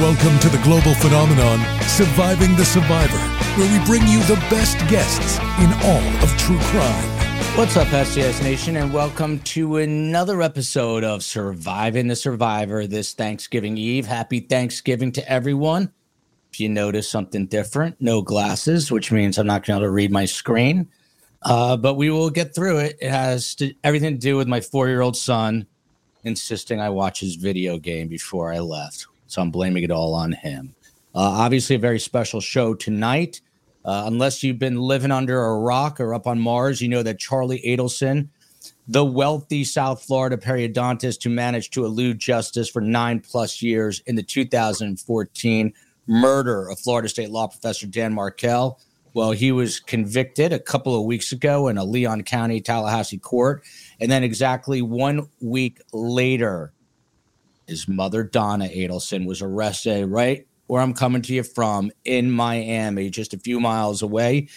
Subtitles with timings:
[0.00, 3.16] Welcome to the global phenomenon, Surviving the Survivor,
[3.56, 7.56] where we bring you the best guests in all of true crime.
[7.56, 13.76] What's up, STS Nation, and welcome to another episode of Surviving the Survivor this Thanksgiving
[13.78, 14.04] Eve.
[14.04, 15.92] Happy Thanksgiving to everyone.
[16.52, 20.24] If you notice something different, no glasses, which means I'm not going to read my
[20.24, 20.88] screen,
[21.42, 22.98] uh, but we will get through it.
[23.00, 25.68] It has to, everything to do with my four year old son
[26.24, 29.06] insisting I watch his video game before I left.
[29.34, 30.76] So I'm blaming it all on him.
[31.12, 33.40] Uh, obviously, a very special show tonight.
[33.84, 37.18] Uh, unless you've been living under a rock or up on Mars, you know that
[37.18, 38.28] Charlie Adelson,
[38.86, 44.14] the wealthy South Florida periodontist who managed to elude justice for nine plus years in
[44.14, 45.72] the 2014
[46.06, 48.78] murder of Florida State law professor Dan Markel.
[49.14, 53.64] Well, he was convicted a couple of weeks ago in a Leon County, Tallahassee court.
[53.98, 56.72] And then exactly one week later,
[57.66, 63.10] his mother, Donna Adelson, was arrested right where I'm coming to you from in Miami,
[63.10, 64.48] just a few miles away.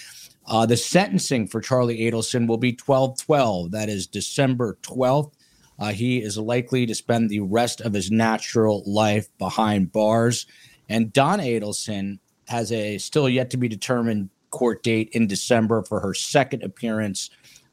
[0.46, 3.72] Uh, the sentencing for Charlie Adelson will be 12 12.
[3.72, 5.34] That is December 12th.
[5.80, 10.48] Uh, he is likely to spend the rest of his natural life behind bars.
[10.90, 16.00] And Donna Adelson has a still yet to be determined court date in December for
[16.00, 17.30] her second appearance.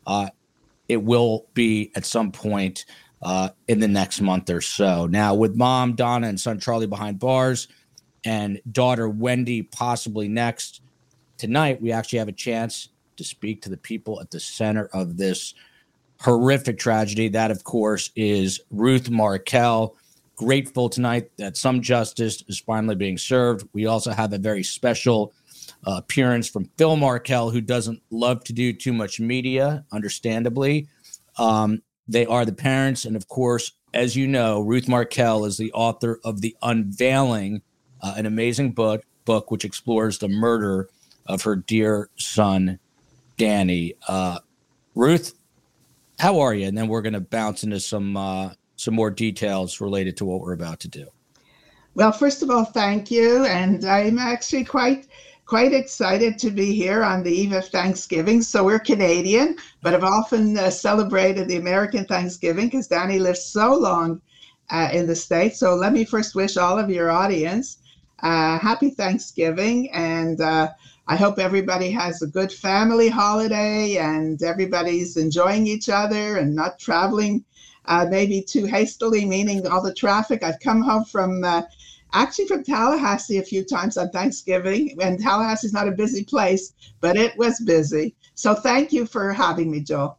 [0.07, 0.31] Uh,
[0.89, 2.85] it will be at some point
[3.25, 5.07] uh, in the next month or so.
[5.07, 7.69] Now, with mom, Donna, and son Charlie behind bars,
[8.25, 10.83] and daughter Wendi possibly next,
[11.39, 15.17] tonight we actually have a chance to speak to the people at the center of
[15.17, 15.55] this
[16.21, 17.29] horrific tragedy.
[17.29, 19.97] That, of course, is Ruth Markel.
[20.37, 23.69] Grateful tonight that some justice is finally being served.
[23.73, 25.33] We also have a very special
[25.87, 30.89] uh, appearance from Phil Markel, who doesn't love to do too much media, understandably.
[31.39, 33.05] Um, they are the parents.
[33.05, 37.63] And of course, as you know, Ruth Markel is the author of The Unveiling,
[38.03, 40.89] uh, an amazing book, book which explores the murder
[41.27, 42.79] of her dear son,
[43.37, 43.95] Danny.
[44.07, 44.41] Uh,
[44.95, 45.35] Ruth,
[46.19, 46.67] how are you?
[46.67, 50.41] And then we're going to bounce into some uh, some more details related to what
[50.41, 51.07] we're about to do.
[51.95, 55.07] Well, first of all, thank you, and I'm actually quite
[55.47, 58.43] quite excited to be here on the eve of Thanksgiving.
[58.43, 63.75] So we're Canadian, but have often uh, celebrated the American Thanksgiving because Danny lived so
[63.75, 64.21] long
[64.71, 65.59] uh, in the States.
[65.59, 67.79] So let me first wish all of your audience
[68.21, 69.91] uh, happy Thanksgiving.
[69.93, 70.69] And uh,
[71.07, 76.79] I hope everybody has a good family holiday and everybody's enjoying each other and not
[76.79, 77.45] traveling
[77.85, 80.43] uh, maybe too hastily, meaning all the traffic.
[80.43, 81.63] I've come home from uh,
[82.15, 86.73] actually from Tallahassee a few times on Thanksgiving, and Tallahassee is not a busy place,
[87.01, 88.15] but it was busy.
[88.35, 90.19] So thank you for having me, Joel.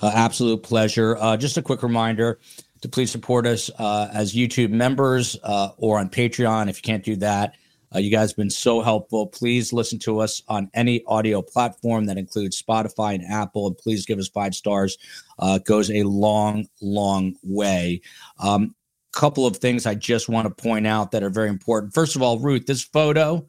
[0.00, 1.16] Uh, absolute pleasure.
[1.18, 2.38] Uh, just a quick reminder
[2.80, 7.04] to please support us uh, as YouTube members uh, or on Patreon if you can't
[7.04, 7.54] do that.
[7.94, 9.26] Uh, you guys have been so helpful.
[9.26, 14.06] Please listen to us on any audio platform that includes Spotify and Apple, and please
[14.06, 14.96] give us five stars.
[15.38, 18.00] Uh, goes a long, long way.
[18.38, 18.74] Um,
[19.12, 21.94] couple of things I just want to point out that are very important.
[21.94, 23.46] First of all, Ruth, this photo,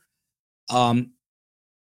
[0.69, 1.12] um,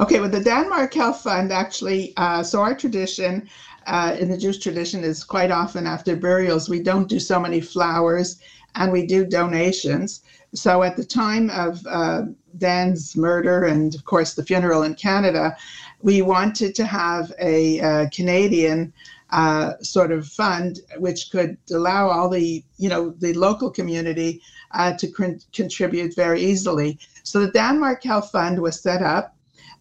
[0.00, 3.48] Okay, well, the Dan Markel Fund actually, uh, so our tradition
[3.88, 7.60] uh, in the Jewish tradition is quite often after burials, we don't do so many
[7.60, 8.38] flowers
[8.76, 10.22] and we do donations.
[10.54, 12.22] So at the time of uh,
[12.58, 15.56] Dan's murder and, of course, the funeral in Canada,
[16.00, 18.92] we wanted to have a uh, Canadian
[19.30, 24.40] uh, sort of fund which could allow all the, you know, the local community
[24.70, 27.00] uh, to con- contribute very easily.
[27.24, 29.34] So the Dan Markel Fund was set up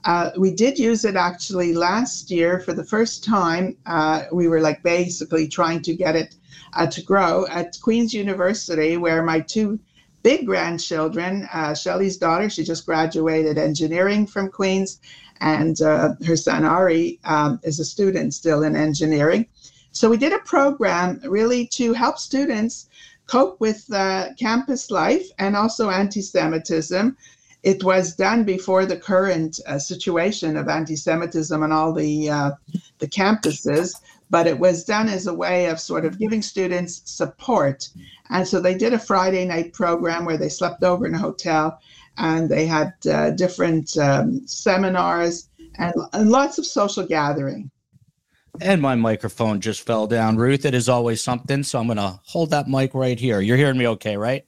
[0.06, 3.76] uh, we did use it actually last year for the first time.
[3.86, 6.36] Uh, we were like basically trying to get it
[6.74, 9.80] uh, to grow at Queen's University, where my two
[10.24, 15.00] big grandchildren, uh, Shelley's daughter, she just graduated engineering from Queen's,
[15.40, 19.46] and uh, her son Ari um, is a student still in engineering.
[19.92, 22.88] So we did a program really to help students
[23.28, 27.16] cope with uh, campus life and also anti-Semitism.
[27.68, 32.52] It was done before the current uh, situation of anti-Semitism on all the uh,
[33.00, 33.94] the campuses,
[34.30, 37.90] but it was done as a way of sort of giving students support.
[38.30, 41.78] And so they did a Friday night program where they slept over in a hotel
[42.18, 47.70] and they had uh, different um, seminars and, and, lots of social gathering.
[48.62, 50.38] And my microphone just fell down.
[50.38, 51.64] Ruth, it is always something.
[51.64, 53.42] So I'm going to hold that mic right here.
[53.42, 54.46] You're hearing me okay, right?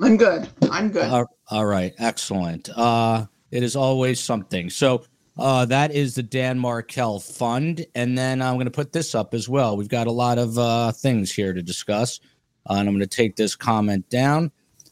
[0.00, 0.48] I'm good.
[0.70, 1.04] I'm good.
[1.04, 1.94] Uh, all right.
[1.98, 2.68] Excellent.
[2.76, 4.70] Uh, it is always something.
[4.70, 5.04] So
[5.38, 7.86] uh, that is the Dan Markel Fund.
[7.94, 9.76] And then I'm going to put this up as well.
[9.76, 12.20] We've got a lot of uh, things here to discuss.
[12.68, 14.50] Uh, and I'm going to take this comment down.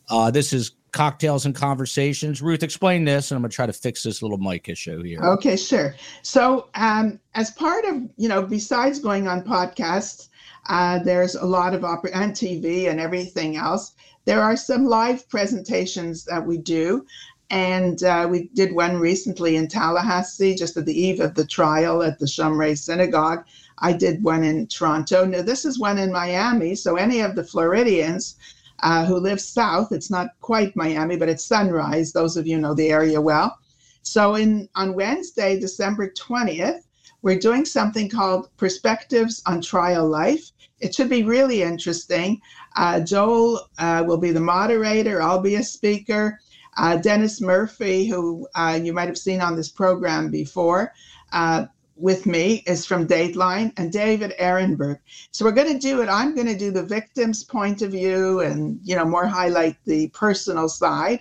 [0.09, 2.41] Uh, this is cocktails and conversations.
[2.41, 5.21] Ruth, explain this, and I'm going to try to fix this little mic issue here.
[5.21, 5.95] Okay, sure.
[6.23, 10.29] So, um, as part of you know, besides going on podcasts,
[10.69, 13.95] uh, there's a lot of opera and TV and everything else.
[14.25, 17.07] There are some live presentations that we do.
[17.51, 22.03] And uh, we did one recently in Tallahassee, just at the eve of the trial
[22.03, 23.45] at the Shomrei Synagogue.
[23.79, 25.25] I did one in Toronto.
[25.25, 26.75] Now, this is one in Miami.
[26.75, 28.37] So, any of the Floridians
[28.83, 32.13] uh, who live south, it's not quite Miami, but it's Sunrise.
[32.13, 33.59] Those of you know the area well.
[34.03, 36.81] So, in on Wednesday, December 20th,
[37.23, 40.51] we're doing something called Perspectives on Trial Life.
[40.81, 42.41] It should be really interesting.
[42.77, 46.39] Uh, Joel uh, will be the moderator, I'll be a speaker.
[46.77, 50.93] Uh, Dennis Murphy, who uh, you might have seen on this program before,
[51.33, 51.67] uh,
[51.97, 54.99] with me is from Dateline and David Aronberg.
[55.31, 56.09] So we're going to do it.
[56.09, 60.09] I'm going to do the victim's point of view and, you know, more highlight the
[60.09, 61.21] personal side.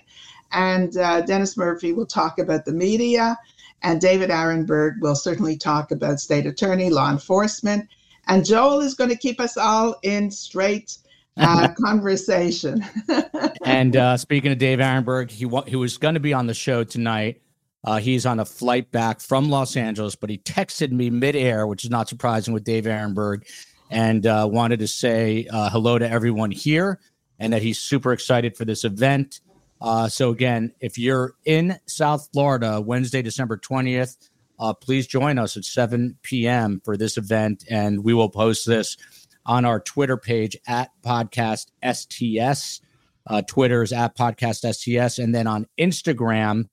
[0.50, 3.38] And uh, Dennis Murphy will talk about the media.
[3.82, 7.88] And David Aronberg will certainly talk about state attorney, law enforcement.
[8.26, 10.98] And Joel is going to keep us all in straight
[11.36, 12.84] uh, conversation.
[13.64, 16.54] and uh, speaking of Dave Aronberg, he, wa- he was going to be on the
[16.54, 17.40] show tonight.
[17.84, 21.84] Uh, he's on a flight back from Los Angeles, but he texted me midair, which
[21.84, 23.42] is not surprising with Dave Aronberg,
[23.90, 26.98] and uh, wanted to say uh, hello to everyone here
[27.38, 29.40] and that he's super excited for this event.
[29.80, 34.16] Uh, so, again, if you're in South Florida, Wednesday, December 20th,
[34.58, 36.80] uh, please join us at 7 p.m.
[36.84, 38.96] for this event, and we will post this
[39.46, 42.80] on our Twitter page at podcast STS.
[43.26, 45.18] Uh, Twitter is at podcast STS.
[45.18, 46.68] And then on Instagram,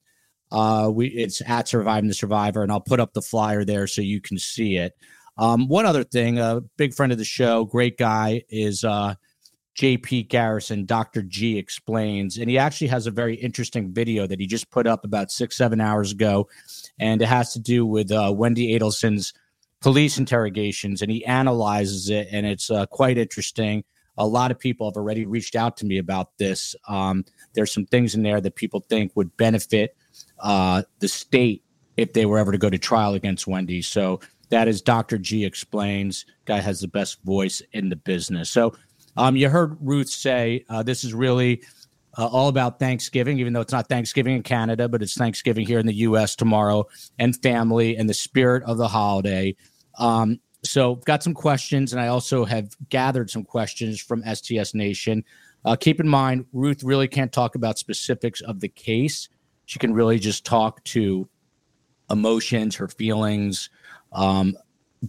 [0.52, 4.02] uh, we it's at Surviving the Survivor, and I'll put up the flyer there so
[4.02, 4.92] you can see it.
[5.38, 9.14] Um, one other thing, a big friend of the show, great guy, is uh,
[9.78, 10.84] JP Garrison.
[10.84, 11.22] Dr.
[11.22, 15.06] G explains, and he actually has a very interesting video that he just put up
[15.06, 16.48] about six, seven hours ago,
[16.98, 19.32] and it has to do with uh, Wendi Adelson's
[19.82, 23.84] police interrogations, and he analyzes it, and it's uh, quite interesting.
[24.16, 26.74] A lot of people have already reached out to me about this.
[26.86, 27.24] Um,
[27.54, 29.96] there's some things in there that people think would benefit
[30.38, 31.64] uh, the state
[31.96, 33.84] if they were ever to go to trial against Wendi.
[33.84, 34.20] So
[34.50, 35.18] that is Dr.
[35.18, 36.26] G explains.
[36.44, 38.50] Guy has the best voice in the business.
[38.50, 38.74] So
[39.16, 41.62] um, you heard Ruth say uh, this is really
[42.18, 45.78] uh, all about Thanksgiving, even though it's not Thanksgiving in Canada, but it's Thanksgiving here
[45.78, 46.36] in the U.S.
[46.36, 46.86] tomorrow,
[47.18, 49.56] and family and the spirit of the holiday.
[49.98, 55.24] Um, so, got some questions, and I also have gathered some questions from STS Nation.
[55.64, 59.28] Uh, keep in mind, Ruth really can't talk about specifics of the case
[59.66, 61.28] she can really just talk to
[62.10, 63.70] emotions, her feelings,
[64.12, 64.54] um,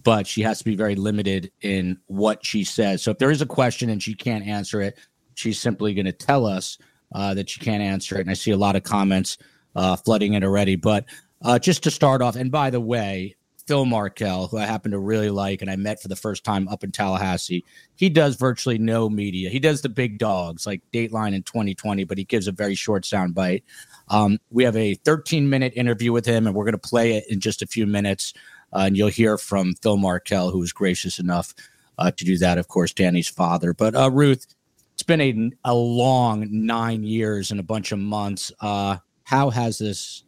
[0.02, 3.02] but she has to be very limited in what she says.
[3.02, 4.98] So if there is a question and she can't answer it,
[5.34, 6.78] she's simply going to tell us
[7.14, 8.22] uh, that she can't answer it.
[8.22, 9.38] And I see a lot of comments
[9.76, 10.76] uh, flooding in already.
[10.76, 11.04] But
[11.42, 13.36] uh, just to start off, and by the way,
[13.66, 16.68] Phil Markel, who I happen to really like and I met for the first time
[16.68, 19.48] up in Tallahassee, he does virtually no media.
[19.48, 23.04] He does the big dogs like Dateline in 2020, but he gives a very short
[23.06, 23.64] sound bite.
[24.08, 27.24] Um, we have a 13 minute interview with him, and we're going to play it
[27.28, 28.34] in just a few minutes.
[28.72, 31.54] Uh, and you'll hear from Phil Markel, who was gracious enough
[31.98, 33.72] uh, to do that, of course, Danny's father.
[33.72, 34.46] But uh, Ruth,
[34.92, 38.52] it's been a, a long nine years and a bunch of months.
[38.60, 40.24] Uh, how has this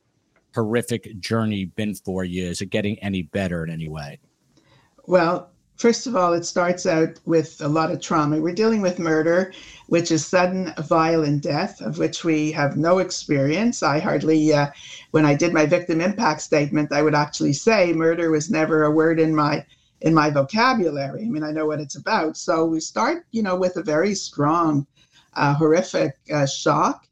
[0.57, 2.47] horrific journey been for you?
[2.47, 4.19] Is it getting any better in any way?
[5.07, 8.41] Well, first of all, it starts out with a lot of trauma.
[8.41, 9.53] We're dealing with murder,
[9.89, 13.83] which is sudden, violent death, of which we have no experience.
[13.83, 14.69] I hardly, uh,
[15.11, 18.91] when I did my victim impact statement, I would actually say murder was never a
[18.91, 19.65] word in my
[20.03, 21.23] in my vocabulary.
[21.23, 22.37] I mean, I know what it's about.
[22.37, 24.87] So we start, you know, with a very strong,
[25.33, 27.07] uh, horrific uh, shock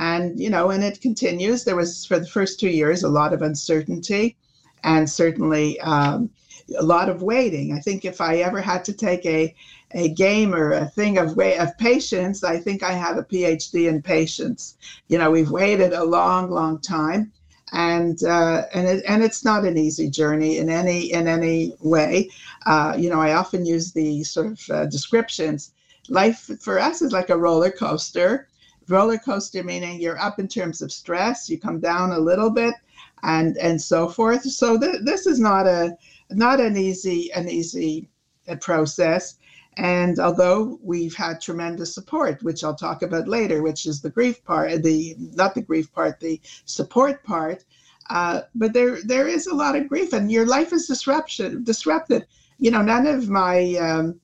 [0.00, 1.62] And, you know, and it continues.
[1.62, 4.34] There was, for the first two years, a lot of uncertainty
[4.82, 6.30] and certainly um,
[6.78, 7.74] a lot of waiting.
[7.74, 9.54] I think if I ever had to take a,
[9.92, 13.88] a game or a thing of way of patience, I think I have a PhD
[13.88, 14.78] in patience.
[15.08, 17.32] You know, we've waited a long, long time,
[17.72, 22.30] and uh, and it, and it's not an easy journey in any in any way.
[22.64, 25.72] Uh, you know, I often use the sort of uh, descriptions.
[26.08, 28.48] Life for us is like a roller coaster.
[28.88, 32.74] Roller coaster meaning you're up in terms of stress, you come down a little bit,
[33.22, 34.42] and and so forth.
[34.42, 35.96] So th- this is not a
[36.30, 38.08] not an easy an easy
[38.48, 39.36] uh, process.
[39.76, 44.44] And although we've had tremendous support, which I'll talk about later, which is the grief
[44.44, 47.64] part, the not the grief part, the support part,
[48.10, 52.26] uh, but there there is a lot of grief, and your life is disruption disrupted.
[52.58, 54.20] You know, none of my um,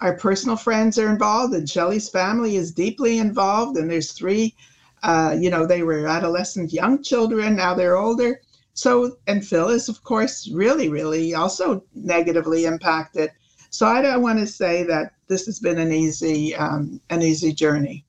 [0.00, 4.54] our personal friends are involved, and Shelley's family is deeply involved, and there's three.
[5.02, 8.40] Uh, you know, they were adolescent young children, now they're older.
[8.74, 13.30] So, and Phil is, of course, really, really also negatively impacted.
[13.70, 17.52] So I don't want to say that this has been an easy, um, an easy
[17.52, 18.04] journey.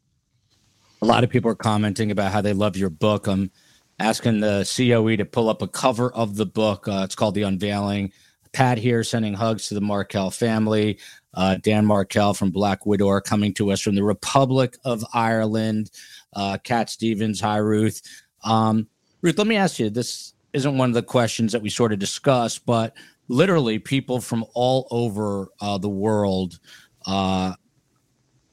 [1.02, 3.28] A lot of people are commenting about how they love your book.
[3.28, 3.52] I'm
[4.00, 6.88] asking the COE to pull up a cover of the book.
[6.88, 8.12] Uh, it's called The Unveiling.
[8.54, 11.00] Pat here sending hugs to the Markel family.
[11.34, 15.92] Uh, Dan Markel from Black Widow coming to us from the Republic of Ireland.
[16.34, 18.02] Uh, Cat Stevens, hi Ruth.
[18.44, 18.88] Um,
[19.22, 22.00] Ruth, let me ask you this isn't one of the questions that we sort of
[22.00, 22.94] discuss, but
[23.28, 26.60] literally people from all over uh, the world
[27.06, 27.54] uh,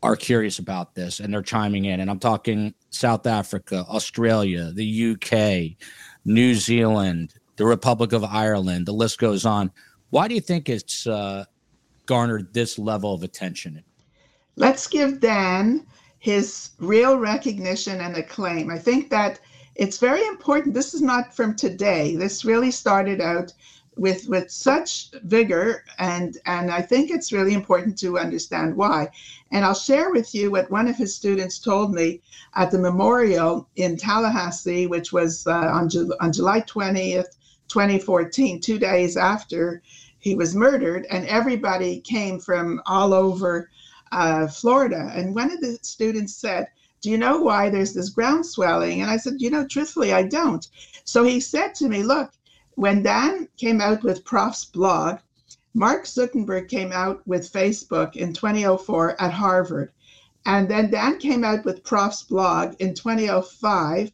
[0.03, 2.01] are curious about this and they're chiming in.
[2.01, 5.77] And I'm talking South Africa, Australia, the UK,
[6.25, 8.87] New Zealand, the Republic of Ireland.
[8.87, 9.73] The list goes on.
[10.11, 11.45] Why do you think it's uh,
[12.09, 13.85] garnered this level of attention?
[14.57, 15.87] Let's give Dan
[16.19, 18.71] his real recognition and acclaim.
[18.71, 19.39] I think that
[19.77, 20.75] it's very important.
[20.75, 22.17] This is not from today.
[22.17, 23.53] This really started out
[23.97, 29.11] with with such vigor and and I think it's really important to understand why.
[29.53, 32.23] And I'll share with you what one of his students told me
[32.55, 37.37] at the memorial in Tallahassee, which was uh, on, Ju- on July 20th,
[37.69, 39.83] 2014, two days after
[40.29, 43.71] he was murdered, and everybody came from all over
[44.13, 45.11] uh, Florida.
[45.15, 46.69] And one of the students said,
[47.01, 49.01] do you know why there's this ground swelling?
[49.01, 50.69] And I said, you know, truthfully, I don't.
[51.05, 52.33] So he said to me, look,
[52.75, 55.21] when Dan came out with PrawfsBlawg,
[55.73, 59.93] Mark Zuckerberg came out with Facebook in 2004 at Harvard.
[60.45, 64.13] And then Dan came out with PrawfsBlawg in 2005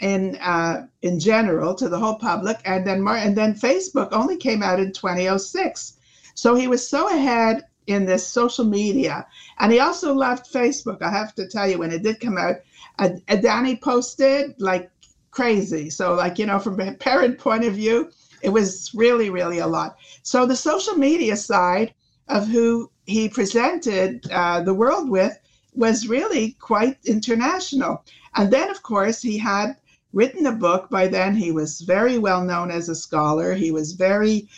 [0.00, 4.36] in uh, in general to the whole public, and then Mar- and then Facebook only
[4.36, 5.94] came out in 2006.
[6.34, 9.26] So he was so ahead in this social media,
[9.58, 11.02] and he also loved Facebook.
[11.02, 12.56] I have to tell you, when it did come out,
[12.98, 14.90] uh, Danny posted like
[15.30, 15.90] crazy.
[15.90, 18.10] So, like, you know, from a parent point of view,
[18.42, 19.96] it was really, really a lot.
[20.22, 21.94] So, the social media side
[22.28, 25.38] of who he presented uh, the world with
[25.74, 28.04] was really quite international.
[28.34, 29.76] And then, of course, he had
[30.12, 30.90] written a book.
[30.90, 33.54] By then, he was very well known as a scholar.
[33.54, 34.48] He was very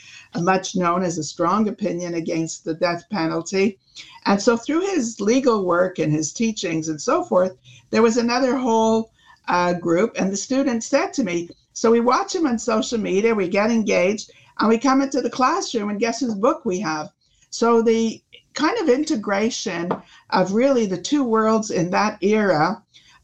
[0.41, 3.79] much known as a strong opinion against the death penalty.
[4.25, 7.57] And so, through his legal work and his teachings and so forth,
[7.91, 9.11] there was another whole
[9.49, 13.35] uh, group, and the students said to me, so we watch him on social media,
[13.35, 17.11] we get engaged, and we come into the classroom, and guess whose book we have?
[17.51, 18.23] So the
[18.55, 19.91] kind of integration
[20.31, 22.83] of really the two worlds in that era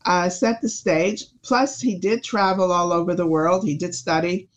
[0.08, 1.26] uh, set the stage.
[1.42, 3.62] Plus, he did travel all over the world.
[3.62, 4.48] He did study.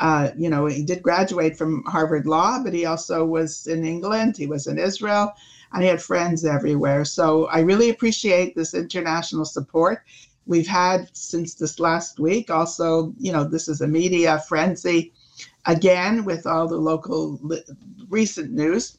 [0.00, 4.36] Uh, you know, he did graduate from Harvard Law, but he also was in England.
[4.36, 5.32] He was in Israel,
[5.72, 7.06] and he had friends everywhere.
[7.06, 10.02] So I really appreciate this international support
[10.44, 12.50] we've had since this last week.
[12.50, 15.14] Also, you know, this is a media frenzy
[15.64, 17.64] again with all the local li-
[18.10, 18.98] recent news.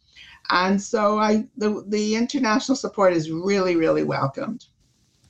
[0.50, 4.66] And so I the, the international support is really, really welcomed.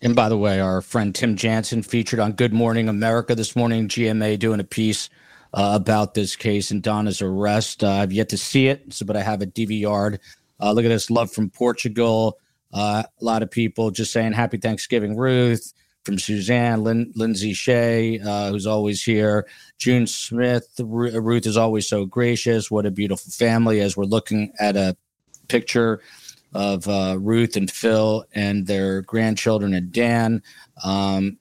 [0.02, 3.90] And by the way, our friend Tim Jansen featured on Good Morning America this morning,
[3.90, 5.10] GMA doing a piece
[5.54, 7.84] uh, about this case and Donna's arrest.
[7.84, 10.20] Uh, I've yet to see it, so, but I have a DVR'd.
[10.62, 12.38] Uh, look at this love from Portugal.
[12.74, 15.74] Uh, a lot of people just saying happy Thanksgiving, Ruth
[16.06, 19.48] from Suzanne, Lin- Lindsay Shea, uh, who's always here,
[19.80, 20.80] June Smith.
[20.80, 22.72] Ruth is always so gracious.
[22.72, 23.82] What a beautiful family.
[23.82, 24.96] As we're looking at a
[25.50, 26.00] picture
[26.54, 30.42] of uh, Ruth and Phil and their grandchildren and Dan.
[30.84, 31.38] Um,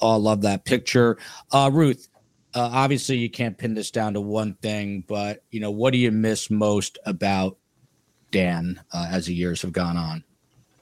[0.00, 1.18] all love that picture.
[1.50, 2.08] Uh, Ruth,
[2.54, 5.98] uh, obviously you can't pin this down to one thing, but you know what do
[5.98, 7.58] you miss most about
[8.30, 10.24] Dan uh, as the years have gone on?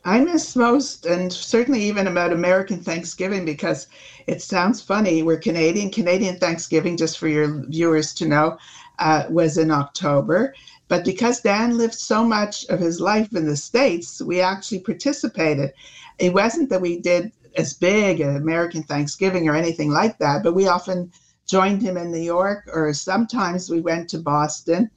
[0.05, 3.89] I miss most, and certainly even about American Thanksgiving, because
[4.29, 5.25] it sounds funny.
[5.25, 5.91] We're Canadian.
[5.91, 8.57] Canadian Thanksgiving, just for your viewers to know,
[9.01, 10.55] uh, was in October.
[10.89, 15.73] But because Dan lived so much of his life in the States, we actually participated.
[16.19, 20.55] It wasn't that we did as big an American Thanksgiving or anything like that, but
[20.55, 21.11] we often
[21.47, 24.91] joined him in New York, or sometimes we went to Boston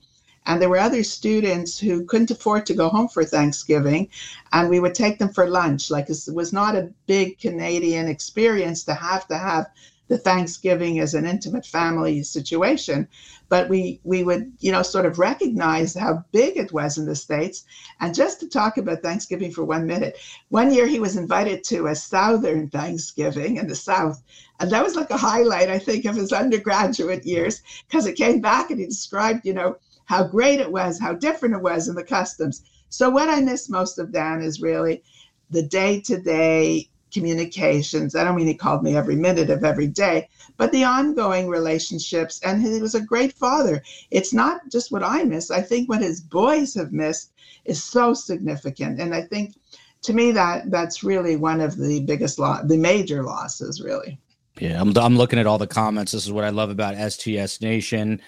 [0.50, 4.10] and there were other students who couldn't afford to go home for Thanksgiving,
[4.52, 5.92] and we would take them for lunch.
[5.92, 9.68] Like it was not a big Canadian experience to have to have
[10.10, 13.08] the Thanksgiving as an intimate family situation,
[13.48, 17.16] but we we would you know sort of recognize how big it was in the
[17.16, 17.64] states.
[18.02, 20.18] And just to talk about Thanksgiving for one minute,
[20.50, 24.22] one year he was invited to a Southern Thanksgiving in the South,
[24.60, 28.42] and that was like a highlight I think of his undergraduate years because it came
[28.42, 31.94] back and he described you know how great it was, how different it was in
[31.94, 32.64] the customs.
[32.90, 35.04] So what I miss most of Dan is really
[35.52, 38.16] the day-to-day communications.
[38.16, 42.40] I don't mean he called me every minute of every day, but the ongoing relationships.
[42.44, 43.84] And he was a great father.
[44.12, 45.52] It's not just what I miss.
[45.52, 47.32] I think what his boys have missed
[47.66, 49.00] is so significant.
[49.00, 49.56] And I think
[50.04, 54.20] to me that that's really one of the biggest loss, the major losses, really.
[54.60, 56.12] Yeah, I'm, I'm looking at all the comments.
[56.12, 58.22] This is what I love about STS Nation.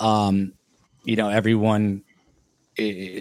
[0.00, 0.52] Um,
[1.08, 2.04] you know everyone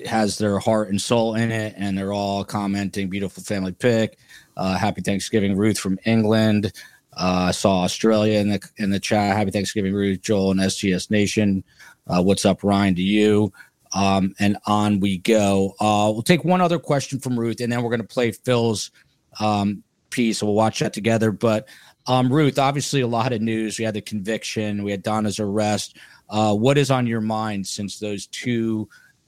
[0.06, 3.10] has their heart and soul in it, and they're all commenting.
[3.10, 4.18] Beautiful family pick.
[4.56, 6.72] Uh, happy Thanksgiving, Ruth from England.
[7.14, 9.36] Uh, saw Australia in the in the chat.
[9.36, 11.64] Happy Thanksgiving, Ruth, Joel, and STS Nation.
[12.06, 12.96] Uh, what's up, Ryan?
[12.96, 13.52] To you.
[13.94, 15.74] Um, and on we go.
[15.80, 18.92] Uh, we'll take one other question from Ruth, and then we're going to play Phil's
[19.40, 20.44] um, piece.
[20.44, 21.32] We'll watch that together.
[21.32, 21.68] But
[22.06, 23.80] um, Ruth, obviously, a lot of news.
[23.80, 24.84] We had the conviction.
[24.84, 25.98] We had Donna's arrest.
[26.30, 28.88] Uh, what is on your mind since those two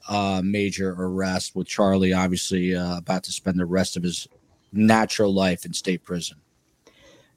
[0.09, 4.27] uh, major arrest, with Charlie obviously uh, about to spend the rest of his
[4.73, 6.37] natural life in state prison?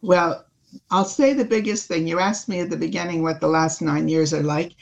[0.00, 0.44] Well,
[0.90, 2.08] I'll say the biggest thing.
[2.08, 4.72] You asked me at the beginning what the last nine years are like.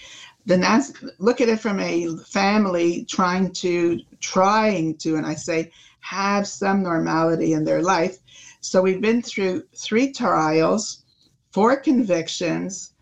[0.46, 5.70] The nas- look at it from a family trying to trying to, and I say
[6.00, 8.18] have some normality in their life.
[8.60, 11.02] So we've been through three trials,
[11.50, 12.94] four convictions,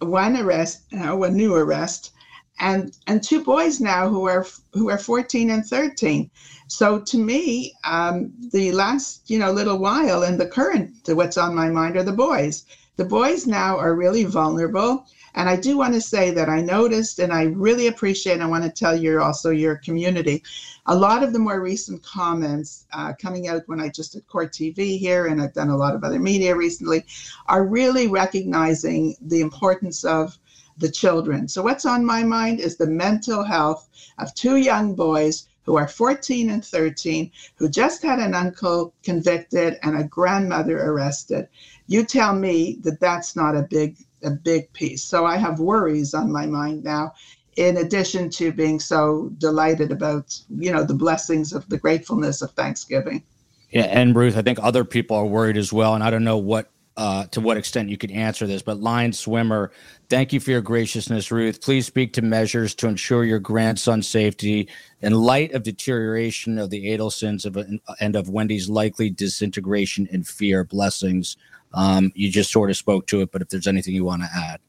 [0.00, 2.12] one arrest, uh, one new arrest,
[2.58, 6.30] and and two boys now who are who are 14 and 13.
[6.68, 11.54] So to me, um, the last you know little while and the current what's on
[11.54, 12.64] my mind are the boys.
[12.96, 15.06] The boys now are really vulnerable.
[15.36, 18.64] And I do want to say that I noticed and I really appreciate, I want
[18.64, 20.42] to tell you also your community,
[20.86, 24.50] a lot of the more recent comments uh, coming out when I just did Court
[24.50, 27.04] TV here and I've done a lot of other media recently
[27.48, 30.38] are really recognizing the importance of
[30.78, 31.48] the children.
[31.48, 35.88] So, what's on my mind is the mental health of two young boys who are
[35.88, 41.48] 14 and 13 who just had an uncle convicted and a grandmother arrested.
[41.88, 45.04] You tell me that that's not a big a big piece.
[45.04, 47.12] So I have worries on my mind now,
[47.56, 52.50] in addition to being so delighted about, you know, the blessings of the gratefulness of
[52.52, 53.22] Thanksgiving.
[53.70, 56.38] Yeah, and Ruth, I think other people are worried as well, and I don't know
[56.38, 59.70] what uh, to what extent you could answer this, but Line Swimmer,
[60.08, 61.60] thank you for your graciousness, Ruth.
[61.60, 64.68] Please speak to measures to ensure your grandson's safety
[65.02, 67.56] in light of deterioration of the Adelsons of,
[68.00, 70.64] and of Wendi's likely disintegration and fear.
[70.64, 71.36] Blessings.
[71.74, 74.28] Um, you just sort of spoke to it, but if there's anything you want to
[74.34, 74.60] add.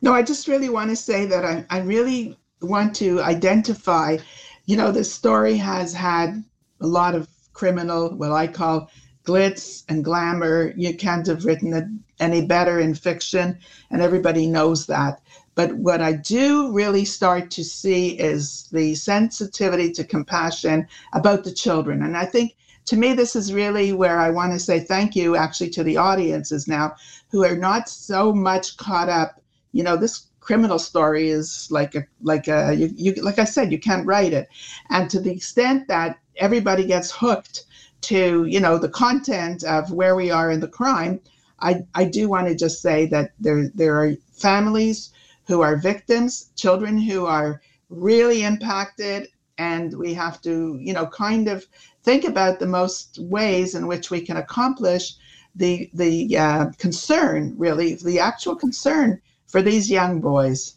[0.00, 4.18] No, I just really want to say that I, I really want to identify,
[4.66, 6.42] you know, the story has had
[6.80, 8.90] a lot of criminal, what I call
[9.24, 10.72] glitz and glamour.
[10.76, 11.84] You can't have written it
[12.20, 13.58] any better in fiction,
[13.90, 15.20] and everybody knows that.
[15.54, 21.52] But what I do really start to see is the sensitivity to compassion about the
[21.52, 22.02] children.
[22.02, 22.56] And I think
[22.86, 25.96] to me, this is really where I want to say thank you actually to the
[25.96, 26.96] audiences now
[27.30, 29.40] who are not so much caught up.
[29.72, 33.70] You know, this criminal story is like a like a you, you like I said,
[33.70, 34.48] you can't write it.
[34.90, 37.64] And to the extent that everybody gets hooked
[38.02, 41.20] to, you know, the content of where we are in the crime,
[41.60, 45.10] I, I do want to just say that there there are families
[45.46, 51.48] who are victims, children who are really impacted, and we have to, you know, kind
[51.48, 51.66] of
[52.02, 55.14] think about the most ways in which we can accomplish
[55.54, 60.76] the the uh, concern, really, the actual concern for these young boys.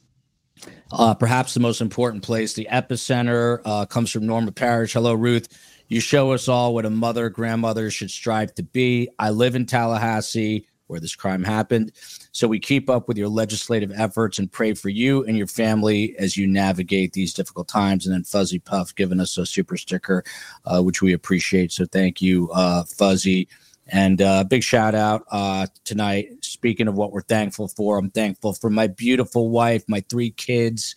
[0.91, 4.93] Uh, perhaps the most important place, the epicenter, uh, comes from Norma Parish.
[4.93, 5.47] Hello, Ruth.
[5.87, 9.09] You show us all what a mother, grandmother should strive to be.
[9.19, 10.67] I live in Tallahassee.
[10.87, 11.91] where this crime happened.
[12.31, 16.15] So we keep up with your legislative efforts and pray for you and your family
[16.19, 18.05] as you navigate these difficult times.
[18.05, 20.23] And then Fuzzy Puff giving us a super sticker,
[20.65, 21.71] uh, which we appreciate.
[21.71, 23.47] So thank you, uh, Fuzzy.
[23.87, 26.29] And uh, big shout out uh, tonight.
[26.41, 30.95] Speaking of what we're thankful for, I'm thankful for my beautiful wife, my three kids.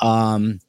[0.00, 0.60] Um,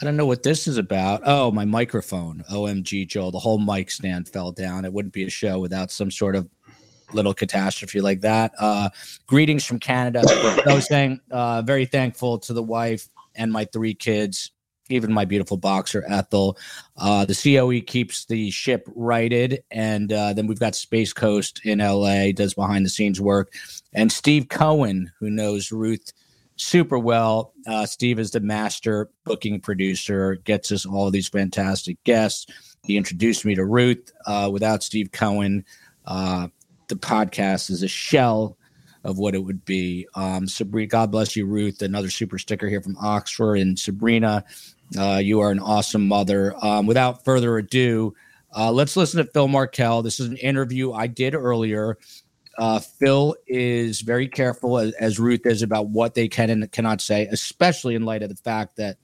[0.00, 1.22] I don't know what this is about.
[1.24, 2.44] Oh, my microphone.
[2.50, 3.30] OMG, Joel.
[3.30, 4.84] The whole mic stand fell down.
[4.84, 6.48] It wouldn't be a show without some sort of
[7.12, 8.52] little catastrophe like that.
[8.58, 8.90] Uh,
[9.26, 10.22] greetings from Canada.
[10.66, 14.50] I was saying, uh, very thankful to the wife and my three kids,
[14.88, 16.58] even my beautiful boxer Ethel.
[16.96, 21.78] Uh, the COE keeps the ship righted, and uh, then we've got Space Coast in
[21.78, 23.52] LA does behind the scenes work,
[23.92, 26.12] and Steve Cohen, who knows Ruth
[26.56, 27.52] super well.
[27.66, 32.46] Uh, Steve is the master booking producer, gets us all these fantastic guests.
[32.84, 34.12] He introduced me to Ruth.
[34.26, 35.64] Uh, without Steve Cohen,
[36.06, 36.48] uh,
[36.88, 38.56] the podcast is a shell
[39.04, 40.06] of what it would be.
[40.14, 41.82] Um, Sabrina, God bless you, Ruth.
[41.82, 43.56] Another super sticker here from Oxford.
[43.56, 44.44] And Sabrina,
[44.98, 46.54] uh, you are an awesome mother.
[46.64, 48.14] Um, without further ado,
[48.56, 50.02] uh, let's listen to Phil Markel.
[50.02, 51.98] This is an interview I did earlier.
[52.56, 57.00] Uh, Phil is very careful, as, as, Ruth is, about what they can and cannot
[57.00, 58.98] say, especially in light of the fact that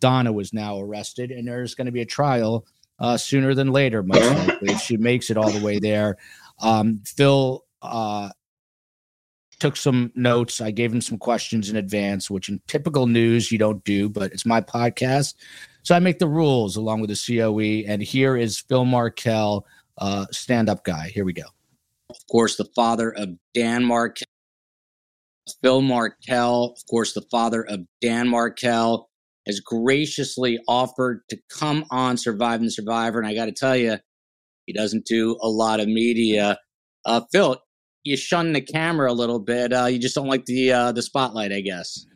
[0.00, 2.66] Donna was now arrested and there's going to be a trial
[2.98, 6.16] uh, sooner than later, most likely, if she makes it all the way there.
[6.60, 8.30] Um, Phil uh,
[9.58, 10.60] took some notes.
[10.60, 14.32] I gave him some questions in advance, which in typical news you don't do, but
[14.32, 15.34] it's my podcast.
[15.82, 17.90] So I make the rules along with the COE.
[17.90, 19.66] And here is Phil Markel,
[19.98, 21.08] uh, stand up guy.
[21.08, 21.44] Here we go.
[22.14, 24.26] Of course, the father of Dan Markel.
[25.62, 29.10] Phil Markel, of course, the father of Dan Markel,
[29.46, 33.18] has graciously offered to come on Surviving the Survivor.
[33.18, 33.98] And I got to tell you,
[34.66, 36.58] he doesn't do a lot of media.
[37.04, 37.58] Uh, Phil,
[38.04, 39.72] you shun the camera a little bit.
[39.72, 42.06] Uh, you just don't like the uh, the spotlight, I guess.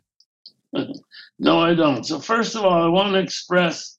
[1.39, 2.03] no, I don't.
[2.03, 3.97] So first of all, I want to express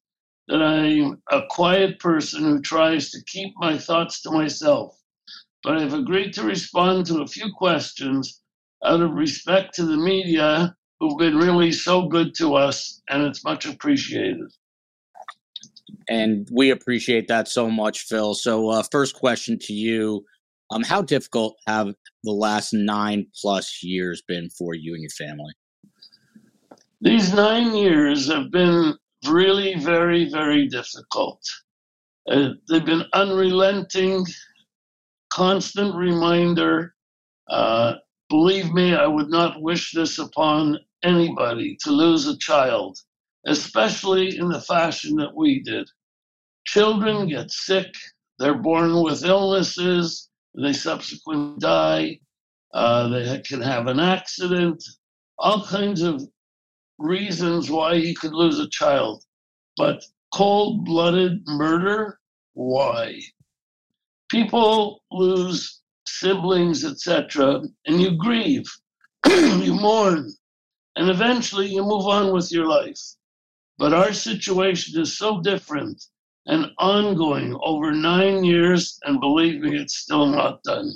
[0.48, 4.99] that I'm a quiet person who tries to keep my thoughts to myself.
[5.62, 8.42] But I've agreed to respond to a few questions
[8.84, 13.44] out of respect to the media who've been really so good to us, and it's
[13.44, 14.50] much appreciated.
[16.08, 18.34] And we appreciate that so much, Phil.
[18.34, 20.24] So, uh, first question to you
[20.70, 21.94] um, How difficult have
[22.24, 25.52] the last nine plus years been for you and your family?
[27.00, 28.94] These nine years have been
[29.26, 31.40] really very, very difficult.
[32.30, 34.26] Uh, they've been unrelenting,
[35.30, 36.94] constant reminder.
[37.48, 37.94] Uh,
[38.28, 42.98] believe me, I would not wish this upon anybody to lose a child,
[43.46, 45.88] especially in the fashion that we did.
[46.66, 47.92] Children get sick,
[48.38, 52.20] they're born with illnesses, they subsequently die,
[52.74, 54.82] uh, they can have an accident,
[55.38, 56.22] all kinds of
[56.98, 59.24] reasons why you could lose a child.
[59.76, 62.20] But cold blooded murder,
[62.52, 63.20] why?
[64.30, 68.66] People lose siblings, etc., and you grieve,
[69.26, 70.30] you mourn,
[70.96, 73.00] and eventually you move on with your life.
[73.78, 76.04] But our situation is so different
[76.46, 80.92] and ongoing over nine years, and believe me, it's still not done.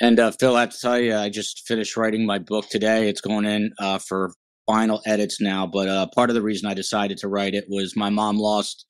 [0.00, 3.08] And uh, Phil, I have to tell you, I just finished writing my book today.
[3.08, 4.32] It's going in uh, for
[4.66, 5.66] final edits now.
[5.66, 8.84] But uh, part of the reason I decided to write it was my mom lost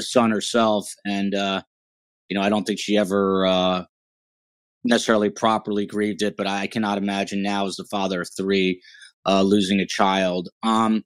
[0.00, 1.62] a son herself, and uh,
[2.28, 3.84] you know, I don't think she ever uh,
[4.84, 6.36] necessarily properly grieved it.
[6.36, 8.80] But I cannot imagine now, as the father of three,
[9.26, 10.48] uh, losing a child.
[10.62, 11.04] Um,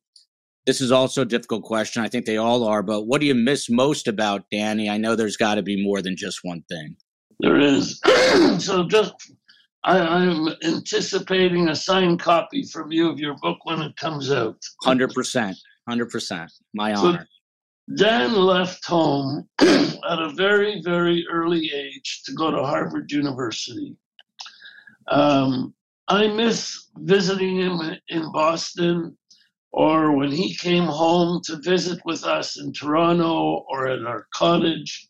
[0.66, 2.02] this is also a difficult question.
[2.02, 2.82] I think they all are.
[2.82, 4.88] But what do you miss most about Danny?
[4.88, 6.96] I know there's got to be more than just one thing.
[7.40, 8.00] There is.
[8.58, 9.14] so just
[9.84, 14.56] I, I'm anticipating a signed copy from you of your book when it comes out.
[14.84, 15.56] Hundred percent,
[15.88, 16.52] hundred percent.
[16.72, 17.26] My so honor.
[17.96, 23.96] Dan left home at a very, very early age to go to Harvard University.
[25.08, 25.74] Um,
[26.08, 29.16] I miss visiting him in Boston
[29.72, 35.08] or when he came home to visit with us in Toronto or at our cottage.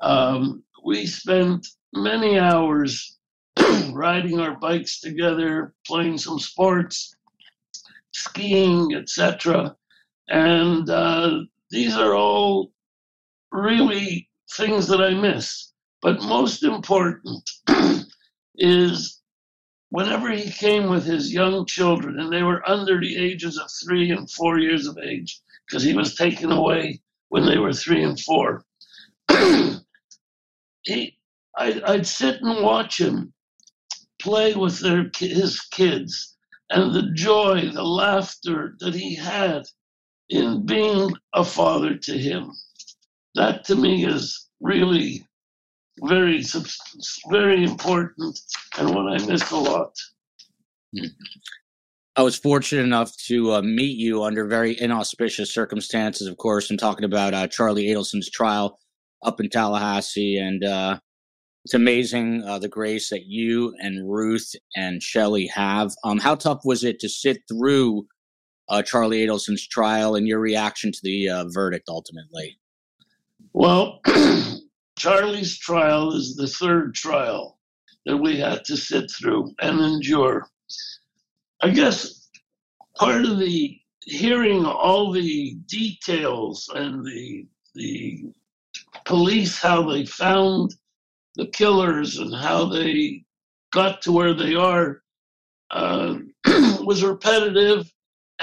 [0.00, 3.18] Um, we spent many hours
[3.92, 7.16] riding our bikes together, playing some sports,
[8.12, 9.74] skiing, etc.
[10.28, 11.40] And uh,
[11.74, 12.70] these are all
[13.50, 15.72] really things that I miss.
[16.00, 17.50] But most important
[18.54, 19.20] is
[19.90, 24.12] whenever he came with his young children, and they were under the ages of three
[24.12, 28.20] and four years of age, because he was taken away when they were three and
[28.20, 28.64] four,
[30.82, 31.18] he
[31.56, 33.32] I'd, I'd sit and watch him
[34.20, 36.36] play with their his kids
[36.70, 39.64] and the joy, the laughter that he had
[40.28, 42.50] in being a father to him.
[43.34, 45.26] That to me is really
[46.02, 46.42] very
[47.30, 48.38] very important
[48.78, 49.92] and what I miss a lot.
[52.16, 56.78] I was fortunate enough to uh, meet you under very inauspicious circumstances, of course, and
[56.78, 58.78] talking about uh, Charlie Adelson's trial
[59.24, 60.38] up in Tallahassee.
[60.38, 61.00] And uh,
[61.64, 65.92] it's amazing uh, the grace that you and Ruth and Shelley have.
[66.04, 68.06] Um, how tough was it to sit through
[68.68, 72.58] uh, Charlie Adelson's trial and your reaction to the uh, verdict ultimately?
[73.52, 74.00] Well,
[74.98, 77.58] Charlie's trial is the third trial
[78.06, 80.46] that we had to sit through and endure.
[81.62, 82.28] I guess
[82.96, 88.32] part of the hearing all the details and the the
[89.04, 90.74] police how they found
[91.36, 93.24] the killers and how they
[93.72, 95.02] got to where they are
[95.70, 96.16] uh,
[96.84, 97.90] was repetitive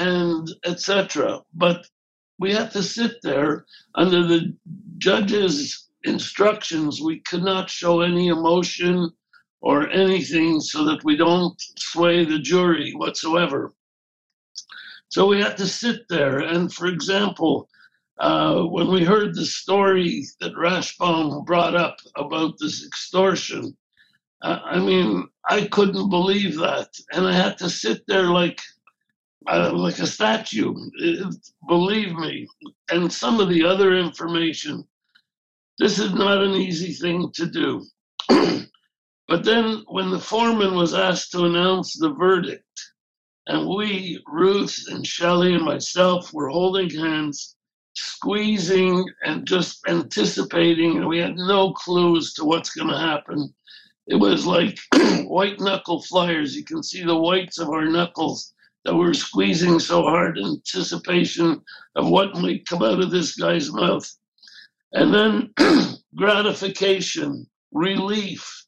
[0.02, 1.42] and etc.
[1.54, 1.88] But
[2.40, 4.56] we had to sit there under the
[4.98, 7.02] judge's instructions.
[7.02, 9.12] We could not show any emotion
[9.62, 13.72] or anything so that we don't sway the jury whatsoever.
[15.10, 16.40] So we had to sit there.
[16.40, 17.70] And for example,
[18.18, 23.78] uh, when we heard the story that Rashbaum brought up about this extortion,
[24.42, 26.90] uh, I mean, I couldn't believe that.
[27.12, 28.60] And I had to sit there like,
[29.48, 31.36] uh, like a statue, it,
[31.68, 32.48] believe me.
[32.92, 34.88] And some of the other information,
[35.80, 37.86] this is not an easy thing to do.
[39.28, 42.92] But then, when the foreman was asked to announce the verdict,
[43.48, 47.56] and we, Ruth and Shelley and myself, were holding hands,
[47.94, 53.54] squeezing and just anticipating, and we had no clues to what's going to happen.
[54.08, 54.78] It was like
[55.24, 56.54] white knuckle flyers.
[56.54, 58.54] You can see the whites of our knuckles
[58.86, 61.62] that we're squeezing so hard in anticipation
[61.96, 64.10] of what might come out of this guy's mouth.
[64.94, 65.54] And then
[66.16, 68.66] gratification, relief,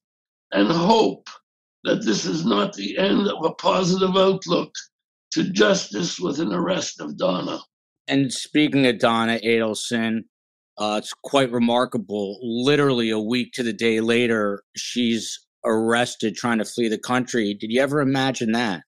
[0.51, 1.29] and hope
[1.83, 4.73] that this is not the end of a positive outlook
[5.31, 7.59] to justice with an arrest of Donna.
[8.07, 10.21] And speaking of Donna Adelson,
[10.77, 12.39] uh, it's quite remarkable.
[12.41, 17.53] Literally a week to the day later, she's arrested trying to flee the country.
[17.53, 18.83] Did you ever imagine that?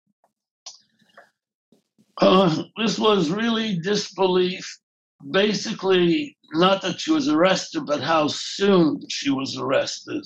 [2.21, 4.79] Uh, this was really disbelief.
[5.31, 10.25] Basically, not that she was arrested, but how soon she was arrested